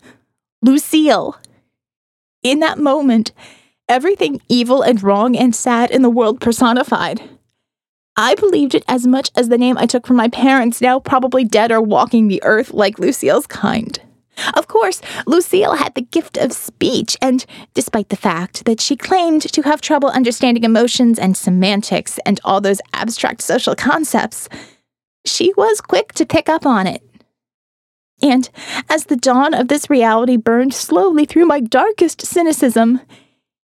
Lucille. 0.61 1.37
In 2.43 2.59
that 2.59 2.77
moment, 2.77 3.31
everything 3.87 4.41
evil 4.49 4.81
and 4.81 5.01
wrong 5.01 5.35
and 5.35 5.55
sad 5.55 5.91
in 5.91 6.01
the 6.01 6.09
world 6.09 6.41
personified. 6.41 7.21
I 8.17 8.35
believed 8.35 8.75
it 8.75 8.85
as 8.87 9.05
much 9.05 9.29
as 9.35 9.49
the 9.49 9.57
name 9.57 9.77
I 9.77 9.85
took 9.85 10.07
from 10.07 10.15
my 10.15 10.29
parents, 10.29 10.81
now 10.81 10.99
probably 10.99 11.43
dead 11.43 11.71
or 11.71 11.81
walking 11.81 12.27
the 12.27 12.41
earth 12.43 12.73
like 12.73 12.97
Lucille's 12.97 13.47
kind. 13.47 13.99
Of 14.55 14.67
course, 14.67 15.01
Lucille 15.25 15.75
had 15.75 15.95
the 15.95 16.01
gift 16.01 16.37
of 16.37 16.53
speech, 16.53 17.17
and 17.21 17.45
despite 17.73 18.09
the 18.09 18.15
fact 18.15 18.65
that 18.65 18.81
she 18.81 18.95
claimed 18.95 19.41
to 19.41 19.61
have 19.63 19.81
trouble 19.81 20.09
understanding 20.09 20.63
emotions 20.63 21.19
and 21.19 21.37
semantics 21.37 22.19
and 22.25 22.39
all 22.43 22.61
those 22.61 22.81
abstract 22.93 23.41
social 23.41 23.75
concepts, 23.75 24.49
she 25.25 25.53
was 25.55 25.81
quick 25.81 26.13
to 26.13 26.25
pick 26.25 26.49
up 26.49 26.65
on 26.65 26.87
it. 26.87 27.01
And 28.21 28.49
as 28.89 29.05
the 29.05 29.17
dawn 29.17 29.53
of 29.53 29.67
this 29.67 29.89
reality 29.89 30.37
burned 30.37 30.73
slowly 30.73 31.25
through 31.25 31.45
my 31.45 31.59
darkest 31.59 32.25
cynicism, 32.25 33.01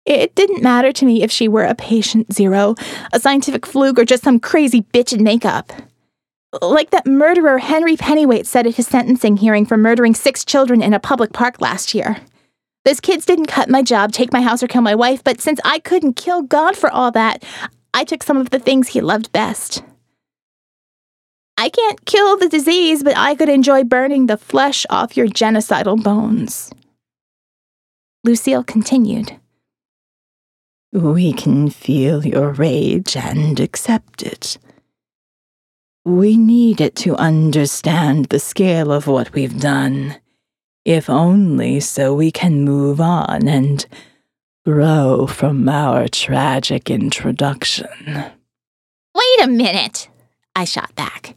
it 0.06 0.36
didn't 0.36 0.62
matter 0.62 0.92
to 0.92 1.06
me 1.06 1.24
if 1.24 1.32
she 1.32 1.48
were 1.48 1.64
a 1.64 1.76
patient 1.76 2.32
zero, 2.32 2.76
a 3.12 3.20
scientific 3.20 3.66
fluke, 3.66 4.00
or 4.00 4.06
just 4.06 4.24
some 4.24 4.40
crazy 4.40 4.82
bitch 4.82 5.14
in 5.14 5.24
makeup. 5.24 5.72
Like 6.62 6.92
that 6.92 7.08
murderer 7.08 7.58
Henry 7.58 7.98
Pennyweight 7.98 8.46
said 8.46 8.68
at 8.68 8.76
his 8.76 8.88
sentencing 8.88 9.38
hearing 9.38 9.66
for 9.66 9.78
murdering 9.78 10.14
six 10.14 10.46
children 10.46 10.82
in 10.82 10.94
a 10.94 11.00
public 11.00 11.34
park 11.34 11.60
last 11.60 11.94
year. 11.94 12.18
Those 12.86 13.00
kids 13.02 13.26
didn't 13.26 13.48
cut 13.48 13.68
my 13.68 13.82
job, 13.82 14.12
take 14.12 14.32
my 14.32 14.42
house, 14.42 14.62
or 14.62 14.68
kill 14.68 14.84
my 14.84 14.96
wife, 14.96 15.24
but 15.24 15.42
since 15.42 15.60
I 15.66 15.80
couldn't 15.80 16.14
kill 16.14 16.44
God 16.44 16.78
for 16.78 16.90
all 16.92 17.12
that, 17.12 17.44
I 17.94 18.04
took 18.04 18.22
some 18.22 18.38
of 18.38 18.52
the 18.52 18.60
things 18.60 18.90
he 18.90 19.02
loved 19.02 19.32
best. 19.32 19.84
I 21.58 21.70
can't 21.70 22.06
kill 22.06 22.38
the 22.38 22.50
disease, 22.50 23.02
but 23.02 23.18
I 23.18 23.34
could 23.34 23.50
enjoy 23.50 23.84
burning 23.84 24.28
the 24.28 24.38
flesh 24.38 24.86
off 24.90 25.18
your 25.18 25.28
genocidal 25.28 26.02
bones. 26.02 26.72
Lucille 28.24 28.64
continued. 28.64 29.40
We 30.96 31.34
can 31.34 31.70
feel 31.70 32.26
your 32.26 32.54
rage 32.54 33.18
and 33.18 33.60
accept 33.60 34.24
it. 34.24 34.58
We 36.06 36.38
need 36.38 36.80
it 36.80 36.96
to 36.98 37.18
understand 37.18 38.28
the 38.28 38.40
scale 38.40 38.94
of 38.94 39.06
what 39.06 39.34
we've 39.34 39.60
done, 39.60 40.16
if 40.86 41.10
only 41.10 41.82
so 41.82 42.14
we 42.14 42.32
can 42.32 42.64
move 42.64 43.02
on 43.02 43.46
and 43.46 43.86
grow 44.64 45.28
from 45.28 45.68
our 45.68 46.08
tragic 46.08 46.90
introduction. 46.90 47.90
Wait 48.08 49.42
a 49.44 49.48
minute, 49.48 50.08
I 50.56 50.64
shot 50.64 50.96
back. 50.96 51.36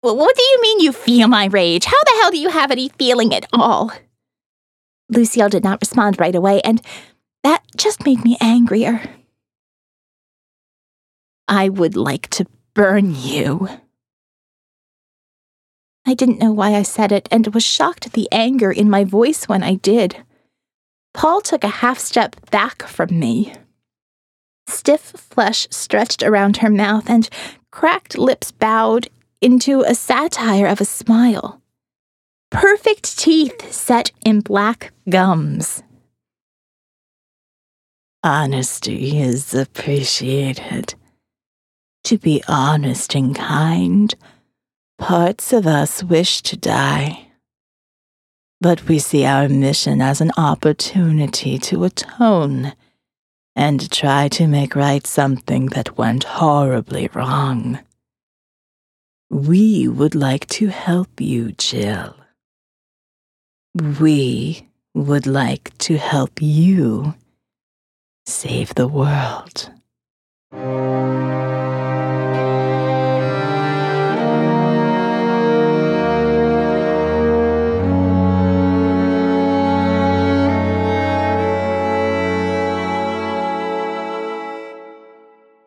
What 0.00 0.36
do 0.36 0.42
you 0.42 0.62
mean 0.62 0.80
you 0.80 0.92
feel 0.92 1.28
my 1.28 1.48
rage? 1.48 1.84
How 1.84 2.02
the 2.02 2.18
hell 2.22 2.30
do 2.30 2.38
you 2.38 2.48
have 2.48 2.70
any 2.70 2.88
feeling 2.88 3.34
at 3.34 3.46
all? 3.52 3.92
Lucille 5.10 5.50
did 5.50 5.64
not 5.64 5.82
respond 5.82 6.18
right 6.18 6.34
away, 6.34 6.62
and 6.62 6.80
that 7.46 7.62
just 7.76 8.04
made 8.04 8.24
me 8.24 8.36
angrier. 8.40 9.00
I 11.46 11.68
would 11.68 11.96
like 11.96 12.28
to 12.30 12.46
burn 12.74 13.14
you. 13.14 13.68
I 16.04 16.14
didn't 16.14 16.40
know 16.40 16.50
why 16.50 16.74
I 16.74 16.82
said 16.82 17.12
it 17.12 17.28
and 17.30 17.54
was 17.54 17.62
shocked 17.62 18.04
at 18.04 18.14
the 18.14 18.28
anger 18.32 18.72
in 18.72 18.90
my 18.90 19.04
voice 19.04 19.44
when 19.44 19.62
I 19.62 19.74
did. 19.76 20.24
Paul 21.14 21.40
took 21.40 21.62
a 21.62 21.78
half 21.82 22.00
step 22.00 22.34
back 22.50 22.82
from 22.82 23.16
me. 23.16 23.54
Stiff 24.68 25.00
flesh 25.00 25.68
stretched 25.70 26.24
around 26.24 26.56
her 26.56 26.70
mouth 26.70 27.08
and 27.08 27.30
cracked 27.70 28.18
lips 28.18 28.50
bowed 28.50 29.08
into 29.40 29.82
a 29.82 29.94
satire 29.94 30.66
of 30.66 30.80
a 30.80 30.84
smile. 30.84 31.62
Perfect 32.50 33.16
teeth 33.16 33.72
set 33.72 34.10
in 34.24 34.40
black 34.40 34.92
gums. 35.08 35.84
Honesty 38.26 39.20
is 39.20 39.54
appreciated. 39.54 40.96
To 42.02 42.18
be 42.18 42.42
honest 42.48 43.14
and 43.14 43.36
kind 43.36 44.12
Parts 44.98 45.52
of 45.52 45.64
us 45.64 46.02
wish 46.02 46.42
to 46.42 46.56
die, 46.56 47.28
but 48.60 48.88
we 48.88 48.98
see 48.98 49.24
our 49.24 49.48
mission 49.48 50.00
as 50.00 50.20
an 50.20 50.32
opportunity 50.36 51.56
to 51.58 51.84
atone 51.84 52.72
and 53.54 53.88
try 53.92 54.26
to 54.28 54.48
make 54.48 54.74
right 54.74 55.06
something 55.06 55.66
that 55.66 55.96
went 55.96 56.24
horribly 56.24 57.08
wrong. 57.14 57.78
We 59.30 59.86
would 59.86 60.16
like 60.16 60.48
to 60.48 60.66
help 60.66 61.20
you, 61.20 61.52
Jill. 61.52 62.16
We 64.00 64.66
would 64.94 65.28
like 65.28 65.78
to 65.78 65.96
help 65.96 66.42
you 66.42 67.14
save 68.26 68.74
the 68.74 68.88
world. 68.88 69.70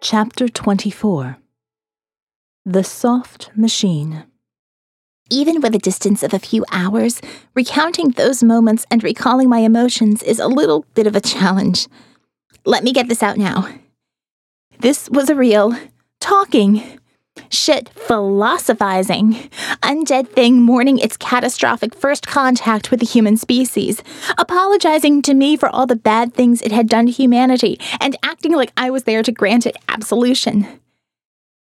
Chapter 0.01 0.49
24 0.49 1.37
The 2.65 2.83
Soft 2.83 3.51
Machine. 3.55 4.25
Even 5.29 5.61
with 5.61 5.75
a 5.75 5.77
distance 5.77 6.23
of 6.23 6.33
a 6.33 6.39
few 6.39 6.65
hours, 6.71 7.21
recounting 7.53 8.09
those 8.09 8.43
moments 8.43 8.85
and 8.91 9.03
recalling 9.03 9.47
my 9.47 9.59
emotions 9.59 10.23
is 10.23 10.39
a 10.39 10.47
little 10.47 10.83
bit 10.95 11.07
of 11.07 11.15
a 11.15 11.21
challenge. 11.21 11.87
Let 12.65 12.83
me 12.83 12.93
get 12.93 13.07
this 13.07 13.23
out 13.23 13.37
now. 13.37 13.67
This 14.79 15.09
was 15.09 15.29
a 15.29 15.35
real, 15.35 15.75
talking, 16.19 16.99
shit 17.49 17.89
philosophizing, 17.89 19.33
undead 19.81 20.29
thing 20.29 20.61
mourning 20.61 20.99
its 20.99 21.17
catastrophic 21.17 21.95
first 21.95 22.27
contact 22.27 22.91
with 22.91 22.99
the 22.99 23.05
human 23.05 23.37
species, 23.37 24.03
apologizing 24.37 25.21
to 25.23 25.33
me 25.33 25.57
for 25.57 25.69
all 25.69 25.85
the 25.85 25.95
bad 25.95 26.33
things 26.33 26.61
it 26.61 26.71
had 26.71 26.87
done 26.87 27.05
to 27.07 27.11
humanity, 27.11 27.79
and 27.99 28.15
acting 28.23 28.53
like 28.53 28.71
I 28.77 28.89
was 28.89 29.03
there 29.03 29.23
to 29.23 29.31
grant 29.31 29.65
it 29.65 29.77
absolution. 29.87 30.67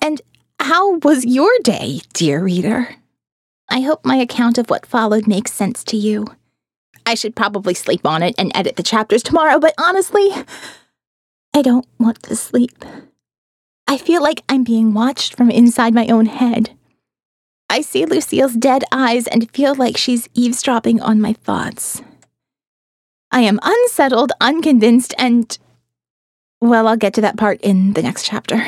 And 0.00 0.20
how 0.60 0.98
was 0.98 1.24
your 1.24 1.50
day, 1.62 2.00
dear 2.12 2.42
reader? 2.42 2.96
I 3.68 3.80
hope 3.80 4.04
my 4.04 4.16
account 4.16 4.58
of 4.58 4.68
what 4.68 4.86
followed 4.86 5.26
makes 5.26 5.52
sense 5.52 5.82
to 5.84 5.96
you. 5.96 6.26
I 7.04 7.14
should 7.14 7.34
probably 7.34 7.74
sleep 7.74 8.06
on 8.06 8.22
it 8.22 8.34
and 8.38 8.52
edit 8.54 8.76
the 8.76 8.82
chapters 8.82 9.22
tomorrow, 9.22 9.58
but 9.58 9.74
honestly, 9.78 10.30
I 11.54 11.62
don't 11.62 11.86
want 11.98 12.22
to 12.24 12.36
sleep. 12.36 12.84
I 13.86 13.98
feel 13.98 14.22
like 14.22 14.42
I'm 14.48 14.64
being 14.64 14.94
watched 14.94 15.36
from 15.36 15.50
inside 15.50 15.92
my 15.92 16.06
own 16.06 16.26
head. 16.26 16.70
I 17.68 17.82
see 17.82 18.06
Lucille's 18.06 18.54
dead 18.54 18.84
eyes 18.90 19.26
and 19.26 19.50
feel 19.50 19.74
like 19.74 19.96
she's 19.96 20.28
eavesdropping 20.34 21.00
on 21.02 21.20
my 21.20 21.34
thoughts. 21.34 22.02
I 23.30 23.40
am 23.40 23.60
unsettled, 23.62 24.32
unconvinced, 24.40 25.14
and. 25.18 25.58
Well, 26.60 26.86
I'll 26.86 26.96
get 26.96 27.14
to 27.14 27.20
that 27.22 27.36
part 27.36 27.60
in 27.60 27.94
the 27.94 28.02
next 28.02 28.24
chapter. 28.24 28.64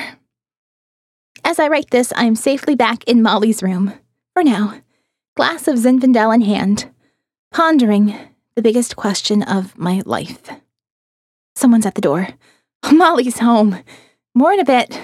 As 1.45 1.59
I 1.59 1.69
write 1.69 1.91
this, 1.91 2.13
I 2.17 2.25
am 2.25 2.35
safely 2.35 2.75
back 2.75 3.05
in 3.05 3.23
Molly's 3.23 3.63
room. 3.63 3.95
For 4.33 4.43
now, 4.43 4.81
glass 5.37 5.69
of 5.69 5.77
Zinfandel 5.77 6.35
in 6.35 6.41
hand, 6.41 6.91
pondering 7.53 8.15
the 8.57 8.63
biggest 8.63 8.97
question 8.97 9.43
of 9.43 9.77
my 9.79 10.03
life. 10.05 10.43
Someone's 11.55 11.87
at 11.87 11.95
the 11.95 12.01
door. 12.01 12.29
Molly's 12.93 13.39
home. 13.39 13.79
More 14.35 14.53
in 14.53 14.61
a 14.61 14.65
bit. 14.65 15.01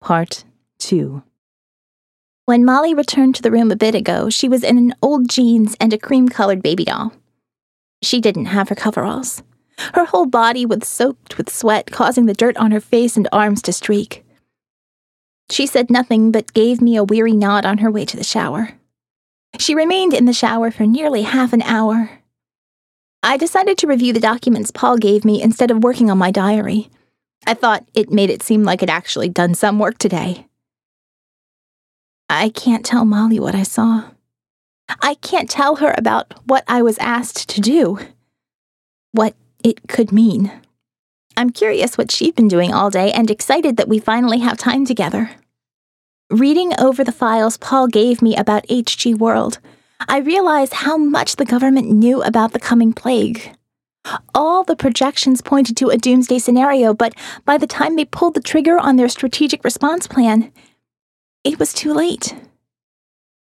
Part 0.00 0.44
2 0.78 1.22
When 2.44 2.64
Molly 2.64 2.94
returned 2.94 3.34
to 3.34 3.42
the 3.42 3.50
room 3.50 3.72
a 3.72 3.76
bit 3.76 3.96
ago, 3.96 4.30
she 4.30 4.48
was 4.48 4.62
in 4.62 4.78
an 4.78 4.94
old 5.02 5.28
jeans 5.28 5.76
and 5.80 5.92
a 5.92 5.98
cream 5.98 6.28
colored 6.28 6.62
baby 6.62 6.84
doll. 6.84 7.12
She 8.02 8.20
didn't 8.20 8.46
have 8.46 8.68
her 8.68 8.76
coveralls. 8.76 9.42
Her 9.94 10.04
whole 10.04 10.26
body 10.26 10.64
was 10.64 10.86
soaked 10.86 11.36
with 11.36 11.50
sweat, 11.50 11.90
causing 11.90 12.26
the 12.26 12.34
dirt 12.34 12.56
on 12.58 12.70
her 12.70 12.80
face 12.80 13.16
and 13.16 13.28
arms 13.32 13.60
to 13.62 13.72
streak. 13.72 14.24
She 15.50 15.66
said 15.66 15.90
nothing 15.90 16.30
but 16.30 16.54
gave 16.54 16.80
me 16.80 16.96
a 16.96 17.04
weary 17.04 17.32
nod 17.32 17.64
on 17.64 17.78
her 17.78 17.90
way 17.90 18.04
to 18.04 18.16
the 18.16 18.24
shower. 18.24 18.70
She 19.58 19.74
remained 19.74 20.14
in 20.14 20.26
the 20.26 20.32
shower 20.32 20.70
for 20.70 20.86
nearly 20.86 21.22
half 21.22 21.52
an 21.52 21.62
hour. 21.62 22.17
I 23.22 23.36
decided 23.36 23.78
to 23.78 23.88
review 23.88 24.12
the 24.12 24.20
documents 24.20 24.70
Paul 24.70 24.96
gave 24.96 25.24
me 25.24 25.42
instead 25.42 25.70
of 25.70 25.82
working 25.82 26.10
on 26.10 26.18
my 26.18 26.30
diary. 26.30 26.88
I 27.46 27.54
thought 27.54 27.84
it 27.94 28.12
made 28.12 28.30
it 28.30 28.42
seem 28.42 28.62
like 28.62 28.82
I'd 28.82 28.90
actually 28.90 29.28
done 29.28 29.54
some 29.54 29.78
work 29.78 29.98
today. 29.98 30.46
I 32.30 32.50
can't 32.50 32.84
tell 32.84 33.04
Molly 33.04 33.40
what 33.40 33.54
I 33.54 33.64
saw. 33.64 34.10
I 35.02 35.14
can't 35.14 35.50
tell 35.50 35.76
her 35.76 35.94
about 35.98 36.34
what 36.46 36.62
I 36.68 36.82
was 36.82 36.98
asked 36.98 37.48
to 37.50 37.60
do, 37.60 37.98
what 39.12 39.34
it 39.64 39.88
could 39.88 40.12
mean. 40.12 40.52
I'm 41.36 41.50
curious 41.50 41.98
what 41.98 42.12
she's 42.12 42.32
been 42.32 42.48
doing 42.48 42.72
all 42.72 42.90
day 42.90 43.12
and 43.12 43.30
excited 43.30 43.76
that 43.76 43.88
we 43.88 43.98
finally 43.98 44.38
have 44.38 44.58
time 44.58 44.84
together. 44.84 45.30
Reading 46.30 46.72
over 46.78 47.02
the 47.02 47.12
files 47.12 47.56
Paul 47.56 47.88
gave 47.88 48.22
me 48.22 48.36
about 48.36 48.66
HG 48.68 49.18
World, 49.18 49.58
I 50.06 50.18
realized 50.18 50.74
how 50.74 50.96
much 50.96 51.36
the 51.36 51.44
government 51.44 51.90
knew 51.90 52.22
about 52.22 52.52
the 52.52 52.60
coming 52.60 52.92
plague. 52.92 53.52
All 54.32 54.62
the 54.62 54.76
projections 54.76 55.42
pointed 55.42 55.76
to 55.78 55.88
a 55.88 55.98
doomsday 55.98 56.38
scenario, 56.38 56.94
but 56.94 57.14
by 57.44 57.58
the 57.58 57.66
time 57.66 57.96
they 57.96 58.04
pulled 58.04 58.34
the 58.34 58.40
trigger 58.40 58.78
on 58.78 58.96
their 58.96 59.08
strategic 59.08 59.64
response 59.64 60.06
plan, 60.06 60.52
it 61.42 61.58
was 61.58 61.72
too 61.72 61.92
late. 61.92 62.34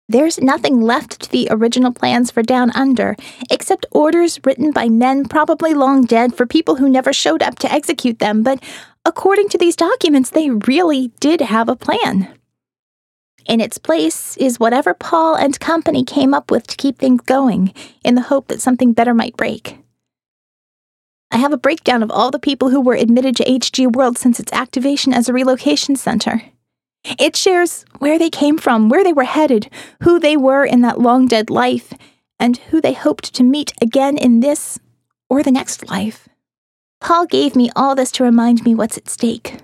There's 0.08 0.40
nothing 0.40 0.80
left 0.80 1.20
to 1.20 1.30
the 1.30 1.48
original 1.50 1.92
plans 1.92 2.30
for 2.30 2.42
Down 2.42 2.70
Under, 2.70 3.14
except 3.50 3.84
orders 3.90 4.40
written 4.42 4.70
by 4.70 4.88
men 4.88 5.26
probably 5.26 5.74
long 5.74 6.06
dead 6.06 6.34
for 6.34 6.46
people 6.46 6.76
who 6.76 6.88
never 6.88 7.12
showed 7.12 7.42
up 7.42 7.58
to 7.58 7.70
execute 7.70 8.18
them, 8.18 8.42
but 8.42 8.62
according 9.04 9.50
to 9.50 9.58
these 9.58 9.76
documents, 9.76 10.30
they 10.30 10.48
really 10.48 11.08
did 11.20 11.42
have 11.42 11.68
a 11.68 11.76
plan. 11.76 12.37
In 13.48 13.62
its 13.62 13.78
place 13.78 14.36
is 14.36 14.60
whatever 14.60 14.92
Paul 14.92 15.34
and 15.34 15.58
company 15.58 16.04
came 16.04 16.34
up 16.34 16.50
with 16.50 16.66
to 16.66 16.76
keep 16.76 16.98
things 16.98 17.22
going, 17.22 17.72
in 18.04 18.14
the 18.14 18.20
hope 18.20 18.48
that 18.48 18.60
something 18.60 18.92
better 18.92 19.14
might 19.14 19.38
break. 19.38 19.78
I 21.30 21.38
have 21.38 21.52
a 21.54 21.58
breakdown 21.58 22.02
of 22.02 22.10
all 22.10 22.30
the 22.30 22.38
people 22.38 22.68
who 22.68 22.80
were 22.80 22.94
admitted 22.94 23.36
to 23.36 23.44
HG 23.44 23.94
World 23.94 24.18
since 24.18 24.38
its 24.38 24.52
activation 24.52 25.14
as 25.14 25.28
a 25.28 25.32
relocation 25.32 25.96
center. 25.96 26.42
It 27.18 27.36
shares 27.36 27.86
where 27.98 28.18
they 28.18 28.28
came 28.28 28.58
from, 28.58 28.90
where 28.90 29.02
they 29.02 29.14
were 29.14 29.24
headed, 29.24 29.70
who 30.02 30.20
they 30.20 30.36
were 30.36 30.66
in 30.66 30.82
that 30.82 31.00
long 31.00 31.26
dead 31.26 31.48
life, 31.48 31.94
and 32.38 32.58
who 32.58 32.82
they 32.82 32.92
hoped 32.92 33.34
to 33.34 33.42
meet 33.42 33.72
again 33.80 34.18
in 34.18 34.40
this 34.40 34.78
or 35.30 35.42
the 35.42 35.52
next 35.52 35.88
life. 35.88 36.28
Paul 37.00 37.24
gave 37.24 37.56
me 37.56 37.70
all 37.74 37.94
this 37.94 38.12
to 38.12 38.24
remind 38.24 38.64
me 38.64 38.74
what's 38.74 38.98
at 38.98 39.08
stake. 39.08 39.58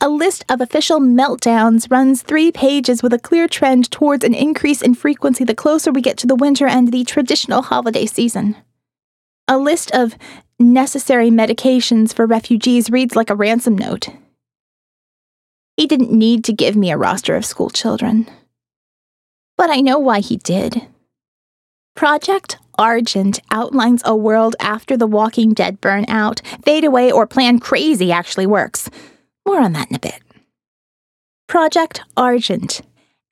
A 0.00 0.08
list 0.08 0.44
of 0.48 0.60
official 0.60 1.00
meltdowns 1.00 1.90
runs 1.90 2.22
three 2.22 2.50
pages 2.50 3.02
with 3.02 3.12
a 3.12 3.18
clear 3.18 3.46
trend 3.46 3.90
towards 3.90 4.24
an 4.24 4.34
increase 4.34 4.82
in 4.82 4.94
frequency 4.94 5.44
the 5.44 5.54
closer 5.54 5.92
we 5.92 6.00
get 6.00 6.16
to 6.18 6.26
the 6.26 6.34
winter 6.34 6.66
and 6.66 6.92
the 6.92 7.04
traditional 7.04 7.62
holiday 7.62 8.06
season. 8.06 8.56
A 9.48 9.58
list 9.58 9.90
of 9.92 10.16
necessary 10.58 11.30
medications 11.30 12.14
for 12.14 12.26
refugees 12.26 12.90
reads 12.90 13.14
like 13.14 13.30
a 13.30 13.34
ransom 13.34 13.76
note. 13.76 14.08
He 15.76 15.86
didn't 15.86 16.12
need 16.12 16.44
to 16.44 16.52
give 16.52 16.74
me 16.74 16.90
a 16.90 16.96
roster 16.96 17.36
of 17.36 17.44
school 17.44 17.70
children. 17.70 18.28
But 19.56 19.70
I 19.70 19.80
know 19.80 19.98
why 19.98 20.20
he 20.20 20.36
did. 20.36 20.86
Project 21.94 22.58
Argent 22.78 23.40
outlines 23.50 24.02
a 24.04 24.14
world 24.14 24.56
after 24.60 24.96
the 24.96 25.06
Walking 25.06 25.54
Dead 25.54 25.80
burn 25.80 26.04
out, 26.08 26.42
fade 26.64 26.84
away, 26.84 27.10
or 27.10 27.26
plan 27.26 27.58
crazy 27.58 28.12
actually 28.12 28.46
works. 28.46 28.90
More 29.46 29.60
on 29.60 29.72
that 29.74 29.88
in 29.88 29.96
a 29.96 30.00
bit. 30.00 30.20
Project 31.46 32.02
Argent 32.16 32.82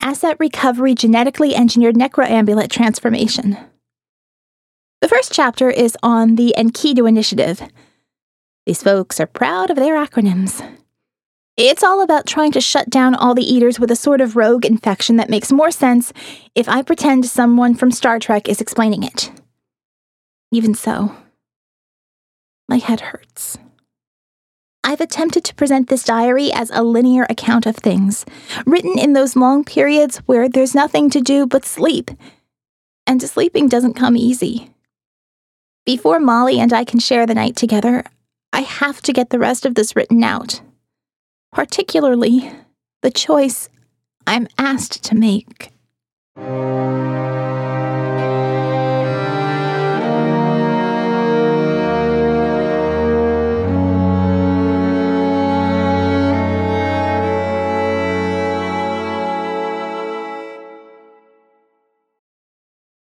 Asset 0.00 0.36
Recovery 0.38 0.94
Genetically 0.94 1.54
Engineered 1.54 1.96
Necroambulate 1.96 2.70
Transformation. 2.70 3.56
The 5.00 5.08
first 5.08 5.32
chapter 5.32 5.68
is 5.68 5.98
on 6.02 6.36
the 6.36 6.54
Enkidu 6.56 7.08
Initiative. 7.08 7.60
These 8.64 8.82
folks 8.82 9.18
are 9.18 9.26
proud 9.26 9.70
of 9.70 9.76
their 9.76 9.96
acronyms. 9.96 10.66
It's 11.56 11.82
all 11.82 12.00
about 12.00 12.26
trying 12.26 12.52
to 12.52 12.60
shut 12.60 12.90
down 12.90 13.14
all 13.14 13.34
the 13.34 13.42
eaters 13.42 13.78
with 13.78 13.90
a 13.90 13.96
sort 13.96 14.20
of 14.20 14.36
rogue 14.36 14.64
infection 14.64 15.16
that 15.16 15.30
makes 15.30 15.52
more 15.52 15.70
sense 15.70 16.12
if 16.54 16.68
I 16.68 16.82
pretend 16.82 17.26
someone 17.26 17.74
from 17.74 17.90
Star 17.90 18.18
Trek 18.18 18.48
is 18.48 18.60
explaining 18.60 19.02
it. 19.02 19.30
Even 20.50 20.74
so, 20.74 21.14
my 22.68 22.78
head 22.78 23.00
hurts. 23.00 23.58
I've 24.84 25.00
attempted 25.00 25.42
to 25.44 25.54
present 25.56 25.88
this 25.88 26.04
diary 26.04 26.52
as 26.52 26.70
a 26.70 26.84
linear 26.84 27.26
account 27.28 27.66
of 27.66 27.74
things, 27.74 28.24
written 28.64 28.96
in 28.98 29.14
those 29.14 29.34
long 29.34 29.64
periods 29.64 30.18
where 30.26 30.48
there's 30.48 30.74
nothing 30.74 31.10
to 31.10 31.20
do 31.20 31.46
but 31.46 31.64
sleep. 31.64 32.12
And 33.06 33.20
sleeping 33.20 33.68
doesn't 33.68 33.94
come 33.94 34.16
easy. 34.16 34.70
Before 35.84 36.20
Molly 36.20 36.60
and 36.60 36.72
I 36.72 36.84
can 36.84 37.00
share 37.00 37.26
the 37.26 37.34
night 37.34 37.56
together, 37.56 38.04
I 38.52 38.60
have 38.60 39.02
to 39.02 39.12
get 39.12 39.30
the 39.30 39.40
rest 39.40 39.66
of 39.66 39.74
this 39.74 39.96
written 39.96 40.22
out 40.22 40.60
particularly 41.54 42.50
the 43.02 43.10
choice 43.10 43.68
I'm 44.26 44.48
asked 44.58 45.04
to 45.04 45.14
make 45.14 45.70